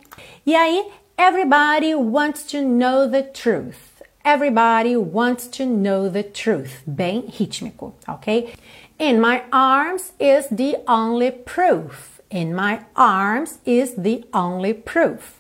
E 0.46 0.56
aí, 0.56 0.90
Everybody 1.18 1.94
wants 1.96 2.44
to 2.52 2.62
know 2.62 3.08
the 3.08 3.24
truth. 3.24 4.02
Everybody 4.24 4.96
wants 4.96 5.48
to 5.58 5.66
know 5.66 6.10
the 6.10 6.24
truth. 6.24 6.84
Bem 6.86 7.24
rítmico, 7.24 7.94
ok? 8.08 8.54
In 9.00 9.20
my 9.20 9.44
arms 9.52 10.14
is 10.20 10.48
the 10.50 10.78
only 10.88 11.32
proof. 11.32 12.22
In 12.30 12.54
my 12.54 12.86
arms 12.96 13.60
is 13.66 13.96
the 13.96 14.26
only 14.34 14.74
proof. 14.74 15.40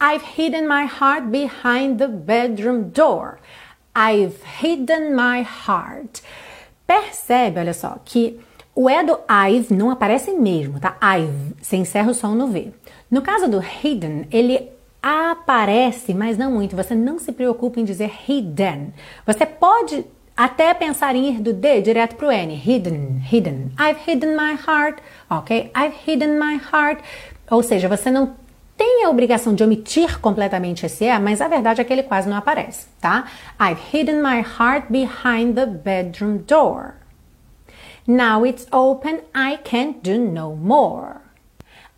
I've 0.00 0.22
hidden 0.22 0.66
my 0.66 0.84
heart 0.84 1.30
behind 1.30 1.98
the 1.98 2.08
bedroom 2.08 2.90
door. 2.90 3.38
I've 3.94 4.42
hidden 4.42 5.14
my 5.14 5.42
heart. 5.42 6.20
Percebe, 6.86 7.60
olha 7.60 7.72
só, 7.72 7.98
que 8.04 8.40
o 8.74 8.90
E 8.90 9.04
do 9.04 9.20
I've 9.28 9.72
não 9.72 9.90
aparece 9.90 10.32
mesmo, 10.32 10.80
tá? 10.80 10.96
I've, 11.00 11.54
você 11.62 11.76
encerra 11.76 12.10
o 12.10 12.14
som 12.14 12.34
no 12.34 12.48
V. 12.48 12.74
No 13.14 13.22
caso 13.22 13.46
do 13.46 13.60
hidden, 13.60 14.26
ele 14.32 14.70
aparece, 15.00 16.12
mas 16.12 16.36
não 16.36 16.50
muito. 16.50 16.74
Você 16.74 16.96
não 16.96 17.16
se 17.16 17.30
preocupe 17.30 17.80
em 17.80 17.84
dizer 17.84 18.10
hidden. 18.26 18.92
Você 19.24 19.46
pode 19.46 20.04
até 20.36 20.74
pensar 20.74 21.14
em 21.14 21.28
ir 21.28 21.40
do 21.40 21.52
D 21.52 21.80
direto 21.80 22.16
pro 22.16 22.32
N. 22.32 22.52
Hidden, 22.56 23.22
hidden. 23.30 23.70
I've 23.78 24.00
hidden 24.04 24.34
my 24.34 24.58
heart. 24.66 24.98
Ok? 25.30 25.70
I've 25.76 25.94
hidden 26.04 26.40
my 26.40 26.56
heart. 26.56 27.04
Ou 27.48 27.62
seja, 27.62 27.88
você 27.88 28.10
não 28.10 28.34
tem 28.76 29.04
a 29.04 29.10
obrigação 29.10 29.54
de 29.54 29.62
omitir 29.62 30.18
completamente 30.18 30.84
esse 30.84 31.04
E, 31.04 31.18
mas 31.20 31.40
a 31.40 31.46
verdade 31.46 31.80
é 31.80 31.84
que 31.84 31.92
ele 31.92 32.02
quase 32.02 32.28
não 32.28 32.36
aparece, 32.36 32.88
tá? 33.00 33.26
I've 33.60 33.80
hidden 33.92 34.16
my 34.16 34.40
heart 34.40 34.90
behind 34.90 35.54
the 35.54 35.66
bedroom 35.66 36.38
door. 36.38 36.94
Now 38.08 38.44
it's 38.44 38.66
open, 38.72 39.20
I 39.32 39.58
can't 39.62 40.00
do 40.02 40.18
no 40.18 40.56
more. 40.56 41.23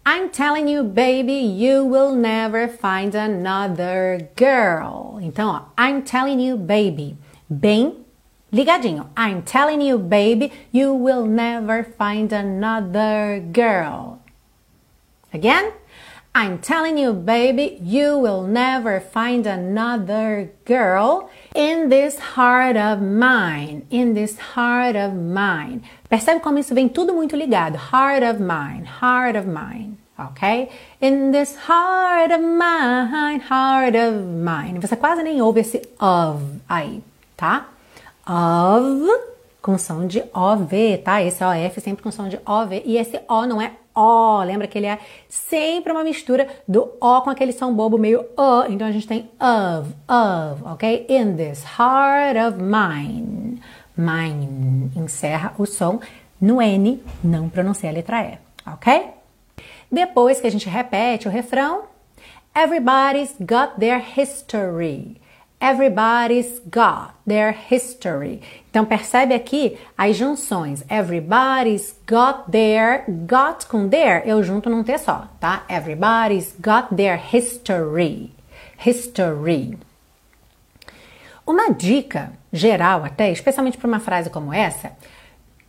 I'm 0.09 0.31
telling 0.31 0.69
you, 0.69 0.85
baby, 0.85 1.35
you 1.35 1.85
will 1.85 2.15
never 2.15 2.69
find 2.69 3.13
another 3.13 4.31
girl. 4.37 5.19
Então, 5.21 5.49
ó, 5.49 5.65
I'm 5.77 6.05
telling 6.05 6.39
you, 6.39 6.57
baby, 6.57 7.17
bem 7.51 8.05
ligadinho. 8.53 9.09
I'm 9.17 9.43
telling 9.43 9.81
you, 9.81 9.99
baby, 9.99 10.53
you 10.71 10.95
will 10.95 11.27
never 11.27 11.83
find 11.83 12.33
another 12.33 13.41
girl. 13.51 14.21
Again, 15.33 15.73
I'm 16.37 16.59
telling 16.59 16.99
you, 16.99 17.15
baby, 17.15 17.79
you 17.81 18.19
will 18.19 18.43
never 18.43 19.01
find 19.01 19.47
another 19.47 20.51
girl 20.67 21.31
in 21.55 21.89
this 21.89 22.19
heart 22.37 22.77
of 22.77 23.01
mine. 23.01 23.87
In 23.89 24.13
this 24.13 24.37
heart 24.55 24.97
of 24.97 25.15
mine. 25.15 25.81
Percebe 26.11 26.43
como 26.43 26.59
isso 26.59 26.75
vem 26.75 26.91
tudo 26.91 27.15
muito 27.15 27.35
ligado? 27.35 27.79
Heart 27.79 28.23
of 28.23 28.39
mine, 28.39 28.85
heart 28.85 29.35
of 29.35 29.49
mine. 29.49 29.97
Ok? 30.19 30.69
In 31.01 31.33
this 31.33 31.57
heart 31.57 32.31
of 32.31 32.43
mine, 32.43 33.41
heart 33.41 33.97
of 33.97 34.23
mine. 34.23 34.79
Você 34.79 34.95
quase 34.95 35.23
nem 35.23 35.41
ouve 35.41 35.61
esse 35.61 35.89
of 35.99 36.43
aí, 36.69 37.03
tá? 37.35 37.67
Of 38.27 39.09
com 39.63 39.79
som 39.79 40.07
de 40.07 40.23
OV, 40.35 40.99
tá? 41.03 41.23
Esse 41.23 41.43
OF 41.43 41.81
sempre 41.81 42.03
com 42.03 42.11
som 42.11 42.29
de 42.29 42.39
OV. 42.45 42.83
E 42.85 42.99
esse 42.99 43.19
O 43.27 43.47
não 43.47 43.59
é 43.59 43.73
O, 43.97 44.43
lembra 44.45 44.67
que 44.67 44.79
ele 44.79 44.87
é 44.87 44.99
sempre 45.29 45.91
uma 45.91 46.05
mistura 46.05 46.47
do 46.69 46.93
O 47.01 47.23
com 47.23 47.31
aquele 47.31 47.53
som 47.53 47.75
bobo 47.75 47.97
meio 47.97 48.21
O. 48.37 48.65
Então 48.69 48.87
a 48.87 48.93
gente 48.93 49.09
tem 49.09 49.31
of, 49.41 49.95
of, 50.07 50.63
ok? 50.65 51.07
In 51.09 51.37
this 51.37 51.65
heart 51.65 52.37
of 52.37 52.63
mine. 52.63 53.61
Mine. 53.97 54.93
Encerra 54.95 55.55
o 55.57 55.65
som 55.65 55.99
no 56.41 56.61
N, 56.61 57.03
não 57.25 57.49
pronuncia 57.49 57.89
a 57.89 57.93
letra 57.93 58.23
E, 58.23 58.39
ok? 58.71 59.11
Depois 59.91 60.41
que 60.41 60.47
a 60.47 60.51
gente 60.51 60.69
repete 60.69 61.27
o 61.27 61.31
refrão, 61.31 61.85
Everybody's 62.55 63.35
got 63.39 63.79
their 63.79 63.99
history. 64.01 65.21
Everybody's 65.59 66.61
got 66.71 67.15
their 67.27 67.51
history. 67.51 68.43
Então 68.71 68.85
percebe 68.85 69.33
aqui 69.35 69.79
as 69.97 70.15
junções. 70.15 70.85
Everybody's 70.89 71.95
got 72.07 72.51
their, 72.51 73.05
got 73.09 73.67
com 73.67 73.89
their, 73.89 74.23
eu 74.27 74.43
junto 74.43 74.69
num 74.69 74.83
T 74.83 74.99
só, 74.99 75.29
tá? 75.41 75.65
Everybody's 75.69 76.55
got 76.61 76.95
their 76.95 77.17
history. 77.17 78.33
History. 78.79 79.79
Uma 81.47 81.71
dica 81.71 82.33
geral 82.53 83.03
até, 83.05 83.33
especialmente 83.33 83.79
para 83.79 83.89
uma 83.89 84.01
frase 84.01 84.29
como 84.29 84.53
essa, 84.53 84.93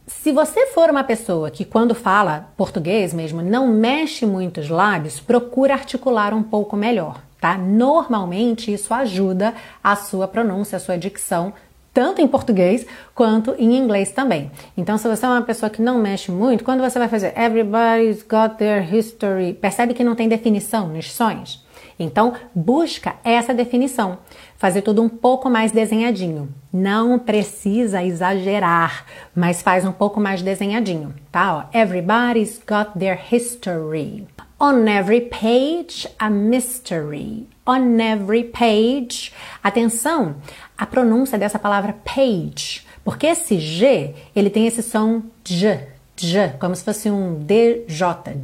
se 0.05 0.33
você 0.33 0.67
for 0.67 0.89
uma 0.89 1.03
pessoa 1.03 1.49
que 1.49 1.63
quando 1.63 1.95
fala 1.95 2.49
português 2.57 3.13
mesmo 3.13 3.41
não 3.41 3.67
mexe 3.67 4.25
muito 4.25 4.59
os 4.59 4.69
lábios, 4.69 5.19
procura 5.19 5.73
articular 5.73 6.33
um 6.33 6.43
pouco 6.43 6.75
melhor 6.75 7.26
tá? 7.39 7.57
Normalmente 7.57 8.73
isso 8.73 8.93
ajuda 8.93 9.53
a 9.83 9.95
sua 9.95 10.27
pronúncia, 10.27 10.75
a 10.75 10.79
sua 10.79 10.97
dicção, 10.97 11.53
tanto 11.93 12.21
em 12.21 12.27
português 12.27 12.85
quanto 13.15 13.55
em 13.57 13.75
inglês 13.75 14.11
também. 14.11 14.51
Então, 14.77 14.97
se 14.97 15.07
você 15.07 15.25
é 15.25 15.29
uma 15.29 15.41
pessoa 15.41 15.69
que 15.69 15.81
não 15.81 15.97
mexe 15.97 16.31
muito, 16.31 16.63
quando 16.63 16.81
você 16.81 16.99
vai 16.99 17.07
fazer 17.07 17.33
Everybody's 17.35 18.21
got 18.21 18.57
their 18.57 18.83
history, 18.93 19.53
percebe 19.53 19.95
que 19.95 20.03
não 20.03 20.13
tem 20.13 20.29
definição 20.29 20.87
nos 20.87 21.11
sons? 21.11 21.65
Então, 21.99 22.33
busca 22.53 23.15
essa 23.23 23.53
definição. 23.53 24.19
Fazer 24.57 24.83
tudo 24.83 25.01
um 25.01 25.09
pouco 25.09 25.49
mais 25.49 25.71
desenhadinho. 25.71 26.53
Não 26.71 27.17
precisa 27.17 28.03
exagerar, 28.03 29.05
mas 29.35 29.63
faz 29.63 29.83
um 29.83 29.91
pouco 29.91 30.19
mais 30.19 30.43
desenhadinho, 30.43 31.13
tá? 31.31 31.67
Ó, 31.73 31.77
Everybody's 31.77 32.59
got 32.59 32.91
their 32.99 33.19
history. 33.31 34.27
On 34.59 34.87
every 34.87 35.21
page, 35.21 36.07
a 36.19 36.31
mystery. 36.31 37.47
On 37.65 37.99
every 37.99 38.43
page. 38.43 39.31
Atenção, 39.63 40.35
a 40.75 40.83
pronúncia 40.83 41.37
dessa 41.37 41.59
palavra 41.59 41.93
page, 42.03 42.83
porque 43.05 43.27
esse 43.27 43.59
G, 43.59 44.15
ele 44.35 44.49
tem 44.49 44.65
esse 44.65 44.81
som 44.81 45.21
J, 45.43 45.87
J, 46.15 46.57
como 46.59 46.75
se 46.75 46.83
fosse 46.83 47.07
um 47.09 47.35
DJ, 47.45 47.85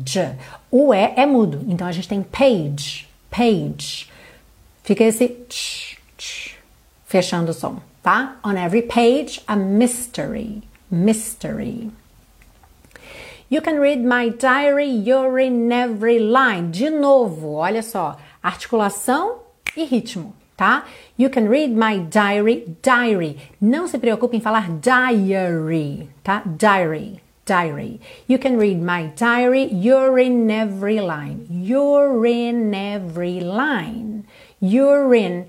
J. 0.04 0.38
O 0.70 0.94
E 0.94 1.14
é 1.16 1.26
mudo, 1.26 1.66
então 1.68 1.88
a 1.88 1.92
gente 1.92 2.08
tem 2.08 2.22
page, 2.22 3.10
page. 3.32 4.08
Fica 4.84 5.04
esse 5.04 5.28
tch, 5.28 5.98
tch, 6.16 6.56
fechando 7.06 7.50
o 7.50 7.54
som, 7.56 7.82
tá? 8.04 8.38
On 8.44 8.52
every 8.52 8.84
page, 8.84 9.42
a 9.48 9.56
mystery, 9.56 10.62
mystery. 10.92 11.92
You 13.54 13.62
can 13.62 13.80
read 13.80 14.04
my 14.04 14.30
diary, 14.30 14.90
you're 14.90 15.38
in 15.38 15.72
every 15.72 16.18
line. 16.18 16.72
De 16.72 16.90
novo, 16.90 17.54
olha 17.54 17.84
só, 17.84 18.18
articulação 18.42 19.42
e 19.78 19.84
ritmo, 19.84 20.34
tá? 20.58 20.86
You 21.20 21.30
can 21.30 21.48
read 21.48 21.72
my 21.72 22.00
diary, 22.00 22.76
diary. 22.82 23.38
Não 23.62 23.88
se 23.88 24.00
preocupe 24.00 24.36
em 24.36 24.42
falar 24.42 24.72
diary, 24.82 26.10
tá? 26.24 26.42
Diary, 26.58 27.22
diary. 27.46 28.02
You 28.28 28.40
can 28.40 28.58
read 28.58 28.82
my 28.82 29.12
diary, 29.16 29.70
you're 29.72 30.20
in 30.20 30.50
every 30.50 31.00
line. 31.00 31.46
You're 31.48 32.26
in 32.26 32.74
every 32.74 33.40
line. 33.40 34.24
You're 34.60 35.16
in. 35.16 35.46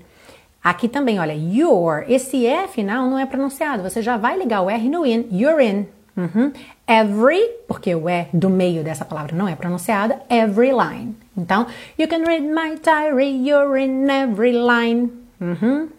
Aqui 0.63 0.87
também, 0.87 1.19
olha, 1.19 1.33
your. 1.33 2.05
Esse 2.07 2.45
E 2.45 2.67
final 2.67 3.09
não 3.09 3.17
é 3.17 3.25
pronunciado. 3.25 3.81
Você 3.81 4.03
já 4.03 4.15
vai 4.15 4.37
ligar 4.37 4.61
o 4.61 4.69
R 4.69 4.89
no 4.89 5.03
in. 5.07 5.27
You're 5.31 5.65
in. 5.65 5.94
Uhum. 6.17 6.53
Every, 6.87 7.41
porque 7.67 7.93
o 7.93 8.09
E 8.09 8.27
do 8.31 8.49
meio 8.49 8.83
dessa 8.83 9.03
palavra 9.03 9.35
não 9.35 9.47
é 9.47 9.55
pronunciada, 9.55 10.21
every 10.29 10.71
line. 10.71 11.15
Então, 11.37 11.67
you 11.97 12.07
can 12.07 12.23
read 12.23 12.41
my 12.41 12.79
diary, 12.81 13.47
you're 13.47 13.77
in 13.77 14.09
every 14.09 14.53
line. 14.53 15.11
Uhum. 15.41 15.89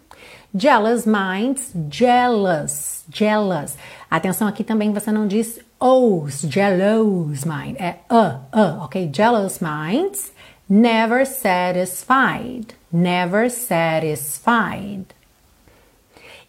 Jealous 0.55 1.05
minds, 1.05 1.71
jealous, 1.91 3.03
jealous. 3.13 3.77
Atenção 4.09 4.47
aqui 4.47 4.63
também 4.63 4.91
você 4.91 5.11
não 5.11 5.27
diz 5.27 5.59
os, 5.79 6.41
jealous 6.41 7.45
mind, 7.45 7.75
é 7.79 7.97
a, 8.09 8.39
a, 8.51 8.83
ok? 8.85 9.11
Jealous 9.13 9.59
minds, 9.59 10.33
never 10.67 11.27
satisfied, 11.27 12.75
never 12.91 13.51
satisfied. 13.51 15.05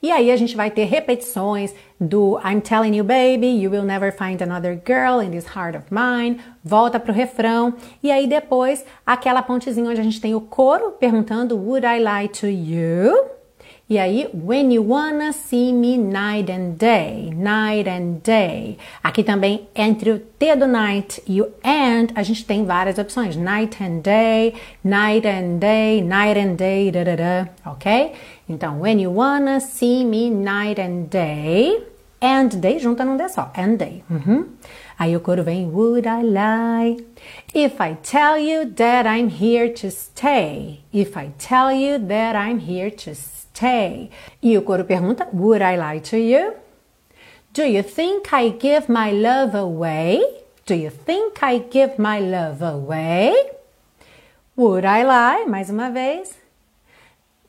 E 0.01 0.11
aí 0.13 0.31
a 0.31 0.37
gente 0.37 0.57
vai 0.57 0.71
ter 0.71 0.85
repetições 0.85 1.75
do 2.01 2.39
I'm 2.43 2.61
telling 2.61 2.95
you 2.95 3.05
baby, 3.05 3.49
you 3.49 3.71
will 3.71 3.85
never 3.85 4.13
find 4.13 4.41
another 4.41 4.75
girl 4.75 5.21
in 5.21 5.31
this 5.31 5.47
heart 5.47 5.75
of 5.75 5.91
mine. 5.91 6.41
Volta 6.65 7.01
pro 7.01 7.13
refrão 7.13 7.75
e 8.03 8.11
aí 8.11 8.27
depois 8.27 8.85
aquela 9.07 9.43
pontezinha 9.43 9.91
onde 9.91 10.01
a 10.01 10.05
gente 10.05 10.21
tem 10.21 10.35
o 10.35 10.41
coro 10.41 10.93
perguntando 10.93 11.57
Would 11.57 11.87
I 11.87 11.99
lie 11.99 12.29
to 12.29 12.47
you? 12.47 13.39
E 13.91 13.99
aí, 13.99 14.29
when 14.35 14.71
you 14.71 14.83
wanna 14.83 15.33
see 15.33 15.73
me 15.73 15.97
night 15.97 16.53
and 16.53 16.77
day, 16.77 17.31
night 17.35 17.89
and 17.89 18.21
day. 18.23 18.77
Aqui 19.03 19.25
também, 19.25 19.67
entre 19.75 20.11
o 20.11 20.19
T 20.19 20.55
do 20.57 20.67
night 20.67 21.23
e 21.27 21.41
o 21.41 21.47
and, 21.65 22.09
a 22.15 22.23
gente 22.23 22.45
tem 22.45 22.67
várias 22.67 22.99
opções. 22.99 23.35
Night 23.35 23.83
and 23.83 24.01
day, 24.01 24.53
night 24.85 25.27
and 25.27 25.57
day, 25.59 26.03
night 26.03 26.39
and 26.39 26.57
day, 26.57 26.91
da, 26.91 27.03
da, 27.03 27.17
da, 27.17 27.49
ok? 27.65 28.13
Então, 28.49 28.81
when 28.81 28.99
you 28.99 29.11
wanna 29.11 29.61
see 29.61 30.05
me 30.05 30.31
night 30.31 30.81
and 30.81 31.09
day, 31.11 31.83
and 32.21 32.61
day 32.61 32.79
junta 32.79 33.05
num 33.05 33.17
D 33.17 33.29
só, 33.29 33.51
and 33.55 33.77
day. 33.77 34.03
Uhum. 34.11 34.47
Aí 34.99 35.15
o 35.15 35.21
coro 35.21 35.45
vem, 35.45 35.71
would 35.71 36.07
I 36.07 36.23
lie? 36.23 36.97
If 37.55 37.81
I 37.81 37.97
tell 38.03 38.39
you 38.39 38.65
that 38.75 39.07
I'm 39.07 39.29
here 39.29 39.73
to 39.75 39.91
stay. 39.91 40.81
If 40.93 41.17
I 41.17 41.33
tell 41.39 41.71
you 41.73 41.99
that 41.99 42.35
I'm 42.35 42.59
here 42.59 42.91
to 42.91 43.15
stay. 43.15 44.11
E 44.43 44.57
o 44.57 44.63
coro 44.63 44.85
pergunta: 44.85 45.29
Would 45.33 45.63
I 45.63 45.77
lie 45.77 46.01
to 46.01 46.17
you? 46.17 46.55
Do 47.53 47.65
you 47.65 47.83
think 47.83 48.33
I 48.33 48.51
give 48.51 48.89
my 48.89 49.11
love 49.13 49.55
away? 49.55 50.23
Do 50.67 50.75
you 50.75 50.91
think 50.91 51.43
I 51.43 51.59
give 51.59 51.99
my 51.99 52.21
love 52.21 52.63
away? 52.63 53.35
Would 54.57 54.85
I 54.85 55.05
lie? 55.05 55.45
Mais 55.47 55.71
uma 55.71 55.91
vez. 55.91 56.38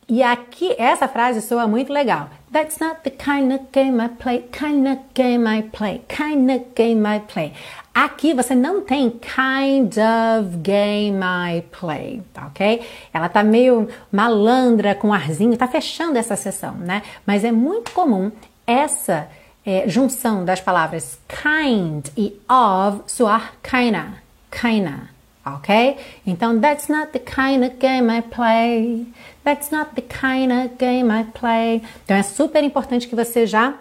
E 0.10 0.24
aqui, 0.24 0.74
essa 0.80 1.08
frase 1.08 1.39
soa 1.39 1.67
muito 1.67 1.93
legal. 1.93 2.30
That's 2.52 2.80
not 2.80 3.02
the 3.04 3.12
kind 3.12 3.54
of 3.54 3.67
game 3.72 4.04
I 4.04 4.10
play, 4.10 4.39
kind 4.52 4.88
of 4.88 5.02
game 5.13 5.48
I 5.48 5.62
play, 5.62 6.02
kind 6.10 6.50
of 6.50 6.65
game 6.76 7.08
I 7.08 7.19
play. 7.32 7.54
Aqui 7.93 8.34
você 8.34 8.56
não 8.56 8.82
tem 8.82 9.12
kind 9.12 9.93
of 10.00 10.58
game 10.63 11.19
I 11.24 11.62
play, 11.80 12.24
tá 12.34 12.48
ok? 12.48 12.82
Ela 13.13 13.30
tá 13.30 13.43
meio 13.43 13.88
malandra 14.12 14.95
com 14.95 15.13
arzinho, 15.13 15.56
tá 15.56 15.67
fechando 15.67 16.17
essa 16.17 16.36
sessão, 16.36 16.74
né? 16.74 17.04
Mas 17.24 17.43
é 17.43 17.52
muito 17.52 17.91
comum 17.91 18.32
essa 18.65 19.30
é, 19.63 19.88
junção 19.88 20.43
das 20.43 20.60
palavras 20.60 21.19
kind 21.28 22.08
e 22.17 22.39
of 22.50 23.04
soar 23.06 23.54
kinda, 23.62 24.13
kinda, 24.50 25.10
ok? 25.45 25.97
Então, 26.25 26.60
that's 26.60 26.89
not 26.89 27.12
the 27.12 27.19
kind 27.19 27.63
of 27.63 27.78
game 27.80 28.10
I 28.10 28.21
play. 28.21 29.08
That's 29.43 29.71
not 29.71 29.95
the 29.95 30.02
kind 30.02 30.52
of 30.52 30.78
game 30.78 31.12
I 31.12 31.25
play. 31.34 31.82
Então, 32.06 32.15
é 32.17 32.23
super 32.23 32.63
importante 32.63 33.08
que 33.08 33.15
você 33.15 33.45
já 33.45 33.75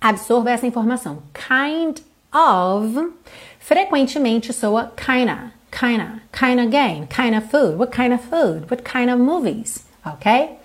absorva 0.00 0.50
essa 0.50 0.66
informação. 0.66 1.22
Kind 1.32 2.00
of 2.32 3.12
frequentemente 3.58 4.52
soa 4.52 4.92
kinda, 4.96 5.52
kinda, 5.70 6.20
kinda 6.32 6.66
game, 6.66 7.06
kinda 7.06 7.40
food, 7.40 7.76
what 7.78 7.94
kind 7.94 8.12
of 8.12 8.22
food, 8.28 8.66
what 8.70 8.82
kind 8.82 9.10
of 9.10 9.18
movies, 9.20 9.86
ok? 10.04 10.58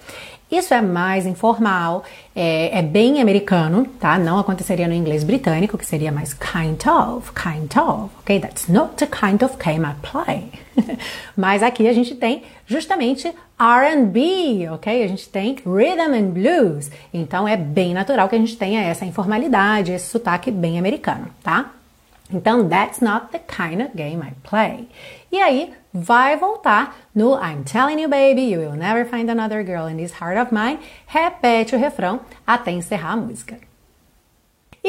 Isso 0.49 0.73
é 0.73 0.81
mais 0.81 1.25
informal, 1.25 2.03
é, 2.33 2.79
é, 2.79 2.81
bem 2.81 3.21
americano, 3.21 3.85
tá? 3.99 4.17
Não 4.17 4.39
aconteceria 4.39 4.87
no 4.87 4.93
inglês 4.93 5.23
britânico, 5.23 5.77
que 5.77 5.85
seria 5.85 6.09
mais 6.09 6.33
kind 6.33 6.81
of, 6.87 7.33
kind 7.33 7.69
of, 7.77 8.15
ok? 8.19 8.39
That's 8.39 8.69
not 8.69 8.95
the 8.95 9.07
kind 9.07 9.41
of 9.43 9.57
game 9.57 9.85
I 9.85 9.93
play. 10.01 10.49
Mas 11.35 11.61
aqui 11.61 11.85
a 11.85 11.93
gente 11.93 12.15
tem 12.15 12.43
justamente 12.65 13.27
R&B, 13.59 14.69
ok? 14.71 15.03
A 15.03 15.07
gente 15.07 15.27
tem 15.27 15.57
rhythm 15.65 16.13
and 16.13 16.29
blues. 16.29 16.89
Então 17.13 17.45
é 17.45 17.57
bem 17.57 17.93
natural 17.93 18.29
que 18.29 18.35
a 18.35 18.39
gente 18.39 18.55
tenha 18.55 18.81
essa 18.81 19.03
informalidade, 19.03 19.91
esse 19.91 20.07
sotaque 20.07 20.49
bem 20.49 20.79
americano, 20.79 21.27
tá? 21.43 21.71
Então, 22.31 22.67
that's 22.67 22.99
not 22.99 23.27
the 23.31 23.39
kind 23.39 23.81
of 23.81 23.95
game 23.95 24.21
I 24.21 24.33
play. 24.43 24.87
E 25.31 25.39
aí, 25.39 25.73
vai 25.93 26.37
voltar 26.37 26.95
no 27.13 27.35
I'm 27.35 27.63
telling 27.63 28.01
you, 28.01 28.09
baby, 28.09 28.51
you 28.51 28.59
will 28.59 28.75
never 28.75 29.05
find 29.05 29.29
another 29.29 29.63
girl 29.63 29.87
in 29.87 29.97
this 29.97 30.13
heart 30.21 30.37
of 30.37 30.53
mine. 30.53 30.79
Repete 31.05 31.75
o 31.75 31.79
refrão 31.79 32.21
até 32.45 32.71
encerrar 32.71 33.13
a 33.13 33.17
música. 33.17 33.57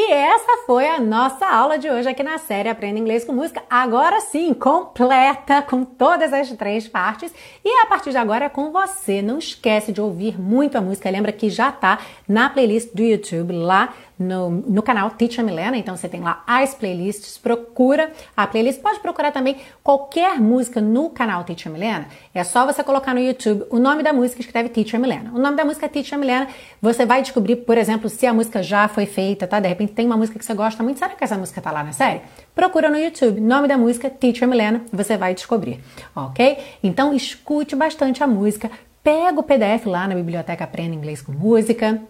E 0.00 0.12
essa 0.12 0.64
foi 0.64 0.86
a 0.86 1.00
nossa 1.00 1.44
aula 1.44 1.76
de 1.76 1.90
hoje 1.90 2.08
aqui 2.08 2.22
na 2.22 2.38
série 2.38 2.68
Aprenda 2.68 3.00
Inglês 3.00 3.24
com 3.24 3.32
Música. 3.32 3.64
Agora 3.68 4.20
sim, 4.20 4.54
completa 4.54 5.60
com 5.60 5.84
todas 5.84 6.32
as 6.32 6.52
três 6.52 6.86
partes. 6.86 7.34
E 7.64 7.82
a 7.82 7.86
partir 7.86 8.10
de 8.10 8.16
agora 8.16 8.44
é 8.44 8.48
com 8.48 8.70
você. 8.70 9.20
Não 9.20 9.38
esquece 9.38 9.90
de 9.90 10.00
ouvir 10.00 10.40
muito 10.40 10.78
a 10.78 10.80
música. 10.80 11.10
Lembra 11.10 11.32
que 11.32 11.50
já 11.50 11.72
tá 11.72 11.98
na 12.28 12.48
playlist 12.48 12.94
do 12.94 13.02
YouTube 13.02 13.52
lá 13.54 13.92
no, 14.18 14.50
no 14.50 14.82
canal 14.82 15.10
Teacher 15.10 15.44
Milena, 15.44 15.76
então 15.76 15.96
você 15.96 16.08
tem 16.08 16.20
lá 16.20 16.42
as 16.46 16.74
playlists, 16.74 17.38
procura 17.38 18.10
a 18.36 18.46
playlist, 18.46 18.80
pode 18.80 18.98
procurar 19.00 19.30
também 19.30 19.56
qualquer 19.82 20.40
música 20.40 20.80
no 20.80 21.08
canal 21.10 21.44
Teacher 21.44 21.70
Milena, 21.70 22.08
é 22.34 22.42
só 22.42 22.66
você 22.66 22.82
colocar 22.82 23.14
no 23.14 23.20
YouTube 23.20 23.64
o 23.70 23.78
nome 23.78 24.02
da 24.02 24.12
música 24.12 24.40
e 24.40 24.44
escreve 24.44 24.68
Teacher 24.70 24.98
Milena. 24.98 25.30
O 25.32 25.38
nome 25.38 25.56
da 25.56 25.64
música 25.64 25.86
é 25.86 25.88
Teacher 25.88 26.18
Milena, 26.18 26.48
você 26.82 27.06
vai 27.06 27.22
descobrir, 27.22 27.56
por 27.56 27.78
exemplo, 27.78 28.08
se 28.08 28.26
a 28.26 28.34
música 28.34 28.62
já 28.62 28.88
foi 28.88 29.06
feita, 29.06 29.46
tá? 29.46 29.60
De 29.60 29.68
repente 29.68 29.92
tem 29.92 30.06
uma 30.06 30.16
música 30.16 30.38
que 30.38 30.44
você 30.44 30.54
gosta 30.54 30.82
muito, 30.82 30.98
será 30.98 31.14
que 31.14 31.22
essa 31.22 31.36
música 31.36 31.60
tá 31.60 31.70
lá 31.70 31.84
na 31.84 31.92
série? 31.92 32.20
Procura 32.54 32.90
no 32.90 32.98
YouTube, 32.98 33.40
nome 33.40 33.68
da 33.68 33.78
música 33.78 34.10
Teacher 34.10 34.48
Milena, 34.48 34.82
você 34.92 35.16
vai 35.16 35.34
descobrir, 35.34 35.80
ok? 36.14 36.58
Então 36.82 37.14
escute 37.14 37.76
bastante 37.76 38.22
a 38.22 38.26
música, 38.26 38.70
pega 39.02 39.38
o 39.38 39.42
PDF 39.42 39.86
lá 39.86 40.08
na 40.08 40.14
biblioteca 40.14 40.64
Aprenda 40.64 40.94
Inglês 40.94 41.22
com 41.22 41.32
Música, 41.32 42.02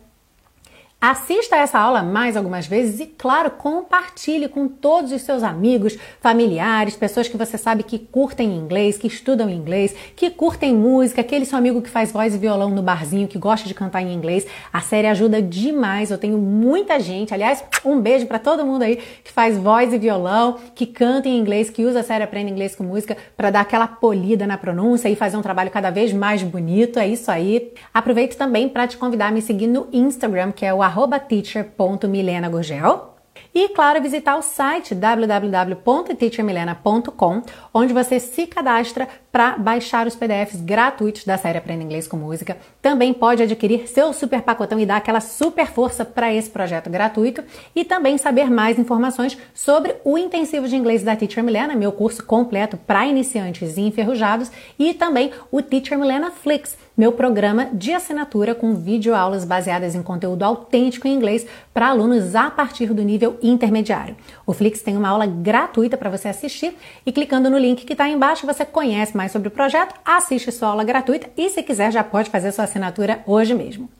Assista 1.01 1.55
essa 1.55 1.79
aula 1.79 2.03
mais 2.03 2.37
algumas 2.37 2.67
vezes 2.67 2.99
e, 2.99 3.07
claro, 3.07 3.53
compartilhe 3.53 4.49
com 4.49 4.67
todos 4.67 5.13
os 5.13 5.23
seus 5.23 5.45
amigos, 5.45 5.97
familiares, 6.21 6.97
pessoas 6.97 7.29
que 7.29 7.37
você 7.37 7.57
sabe 7.57 7.85
que 7.85 8.01
curtem 8.01 8.57
inglês, 8.57 8.99
que 8.99 9.07
estudam 9.07 9.49
inglês, 9.49 9.95
que 10.17 10.29
curtem 10.29 10.75
música, 10.75 11.21
aquele 11.21 11.45
seu 11.45 11.57
amigo 11.57 11.81
que 11.81 11.89
faz 11.89 12.11
voz 12.11 12.35
e 12.35 12.39
violão 12.39 12.71
no 12.71 12.83
barzinho, 12.83 13.29
que 13.29 13.39
gosta 13.39 13.69
de 13.69 13.75
cantar 13.75 14.03
em 14.03 14.13
inglês. 14.13 14.45
A 14.73 14.81
série 14.81 15.07
ajuda 15.07 15.41
demais. 15.41 16.11
Eu 16.11 16.19
tenho 16.19 16.37
muita 16.37 16.99
gente, 16.99 17.33
aliás, 17.33 17.63
um 17.85 18.01
beijo 18.01 18.27
para 18.27 18.41
todo 18.41 18.67
mundo 18.67 18.83
aí 18.83 18.97
que 18.97 19.31
faz 19.31 19.57
voz 19.57 19.93
e 19.93 19.99
violão, 19.99 20.59
que 20.75 20.85
canta 20.85 21.29
em 21.29 21.39
inglês, 21.39 21.71
que 21.71 21.85
usa 21.85 22.01
a 22.01 22.03
série 22.03 22.25
Aprenda 22.25 22.51
Inglês 22.51 22.75
com 22.75 22.83
Música 22.83 23.17
para 23.37 23.53
dar 23.53 23.61
aquela 23.61 23.87
polida 23.87 24.49
na 24.49 24.59
pronúncia 24.59 25.09
e 25.09 25.15
fazer 25.15 25.37
um 25.37 25.43
trabalho 25.43 25.71
cada 25.71 25.91
vez 25.91 26.13
mais 26.13 26.43
bonito. 26.43 26.99
É 26.99 27.07
isso 27.07 27.31
aí. 27.31 27.73
Aproveito 27.95 28.37
também 28.37 28.69
para 28.69 28.89
te 28.89 28.97
convidar 28.97 29.29
a 29.29 29.31
me 29.31 29.41
seguir 29.41 29.69
no 29.69 29.87
Instagram, 29.93 30.51
que 30.51 30.67
é 30.67 30.75
o 30.75 30.88
teacher.milenagurgel. 31.29 33.19
E, 33.55 33.69
claro, 33.69 34.03
visitar 34.03 34.37
o 34.37 34.43
site 34.43 34.95
www.teachermilena.com, 34.95 37.43
onde 37.73 37.93
você 37.93 38.19
se 38.21 38.47
cadastra 38.47 39.09
para 39.31 39.57
baixar 39.57 40.07
os 40.07 40.17
PDFs 40.17 40.61
gratuitos 40.61 41.25
da 41.25 41.37
série 41.37 41.59
Aprenda 41.59 41.85
Inglês 41.85 42.09
com 42.09 42.17
Música. 42.17 42.57
Também 42.81 43.13
pode 43.13 43.43
adquirir 43.43 43.87
seu 43.87 44.13
super 44.13 44.43
pacotão 44.43 44.81
e 44.81 44.87
dar 44.87 44.97
aquela 44.97 45.21
super 45.21 45.67
força 45.67 46.05
para 46.05 46.33
esse 46.33 46.49
projeto 46.49 46.89
gratuito 46.89 47.45
e 47.75 47.85
também 47.85 48.17
saber 48.17 48.51
mais 48.51 48.79
informações 48.79 49.37
sobre 49.55 49.97
o 50.05 50.17
intensivo 50.17 50.67
de 50.67 50.77
inglês 50.77 51.03
da 51.03 51.15
Teacher 51.15 51.45
Milena, 51.45 51.77
meu 51.77 51.93
curso 51.93 52.25
completo 52.25 52.77
para 52.77 53.07
iniciantes 53.07 53.77
e 53.77 53.83
enferrujados, 53.83 54.51
e 54.79 54.95
também 54.95 55.31
o 55.51 55.61
Teacher 55.61 55.99
Milena 55.99 56.31
Flix, 56.31 56.77
meu 56.97 57.13
programa 57.13 57.69
de 57.73 57.93
assinatura 57.93 58.55
com 58.55 58.75
videoaulas 58.75 59.45
baseadas 59.45 59.95
em 59.95 60.03
conteúdo 60.03 60.43
autêntico 60.43 61.07
em 61.07 61.15
inglês 61.15 61.47
para 61.73 61.89
alunos 61.89 62.35
a 62.35 62.51
partir 62.51 62.93
do 62.93 63.03
nível 63.03 63.39
intermediário. 63.41 64.17
O 64.45 64.53
Flix 64.53 64.83
tem 64.83 64.97
uma 64.97 65.09
aula 65.09 65.27
gratuita 65.27 65.97
para 65.97 66.11
você 66.11 66.29
assistir 66.29 66.77
e 67.07 67.13
clicando 67.13 67.49
no 67.49 67.59
link 67.59 67.85
que 67.85 67.93
está 67.93 68.09
embaixo 68.09 68.47
você 68.47 68.65
conhece 68.65 69.17
mais 69.19 69.33
sobre 69.33 69.49
o 69.49 69.51
projeto, 69.51 69.97
assiste 70.05 70.53
sua 70.53 70.69
aula 70.69 70.85
gratuita 70.85 71.29
e 71.37 71.51
se 71.51 71.61
quiser 71.61 71.91
já 71.91 72.05
pode 72.05 72.31
fazer 72.31 72.53
sua 72.53 72.65
assinatura 72.65 73.21
hoje 73.27 73.53
mesmo. 73.53 73.91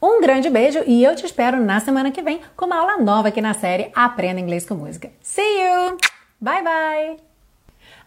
Um 0.00 0.20
grande 0.20 0.50
beijo 0.50 0.80
e 0.86 1.02
eu 1.02 1.16
te 1.16 1.24
espero 1.24 1.58
na 1.58 1.80
semana 1.80 2.10
que 2.10 2.20
vem 2.20 2.40
com 2.54 2.66
uma 2.66 2.76
aula 2.76 2.98
nova 2.98 3.28
aqui 3.28 3.40
na 3.40 3.54
série 3.54 3.90
Aprenda 3.94 4.40
Inglês 4.40 4.66
com 4.66 4.74
Música. 4.74 5.10
See 5.22 5.42
you! 5.42 5.96
Bye 6.38 6.62
bye! 6.62 7.16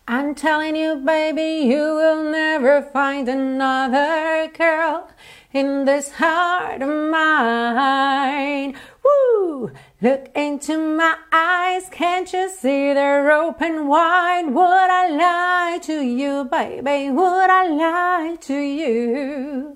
I'm 0.08 0.36
telling 0.36 0.76
you, 0.76 0.97
baby, 0.97 1.65
you 1.65 1.95
will 1.95 2.32
never 2.32 2.84
find 2.93 3.28
another 3.28 4.52
girl 4.56 5.08
in 5.54 5.86
this 5.86 6.12
heart 6.12 6.82
of 6.82 6.89
mine. 7.10 8.76
Woo! 9.03 9.71
Look 10.01 10.29
into 10.35 10.77
my 10.77 11.15
eyes, 11.31 11.87
can't 11.91 12.31
you 12.33 12.49
see 12.49 12.93
they're 12.93 13.31
open 13.31 13.87
wide? 13.87 14.47
Would 14.47 14.89
I 15.01 15.09
lie 15.09 15.79
to 15.83 16.01
you, 16.01 16.45
baby? 16.45 17.09
Would 17.09 17.49
I 17.49 17.67
lie 17.67 18.37
to 18.41 18.57
you? 18.57 19.75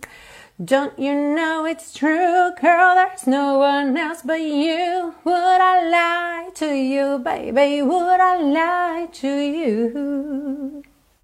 Don't 0.64 0.98
you 0.98 1.14
know 1.14 1.66
it's 1.66 1.94
true, 1.94 2.52
girl? 2.62 2.96
There's 2.96 3.28
no 3.28 3.60
one 3.60 3.98
else 3.98 4.22
but 4.24 4.42
you. 4.42 5.14
Would 5.26 5.62
I 5.62 5.90
lie 5.90 6.50
to 6.56 6.74
you, 6.74 7.20
baby? 7.20 7.82
Would 7.82 8.22
I 8.22 8.42
lie 8.42 9.08
to 9.12 9.38
you? 9.38 10.84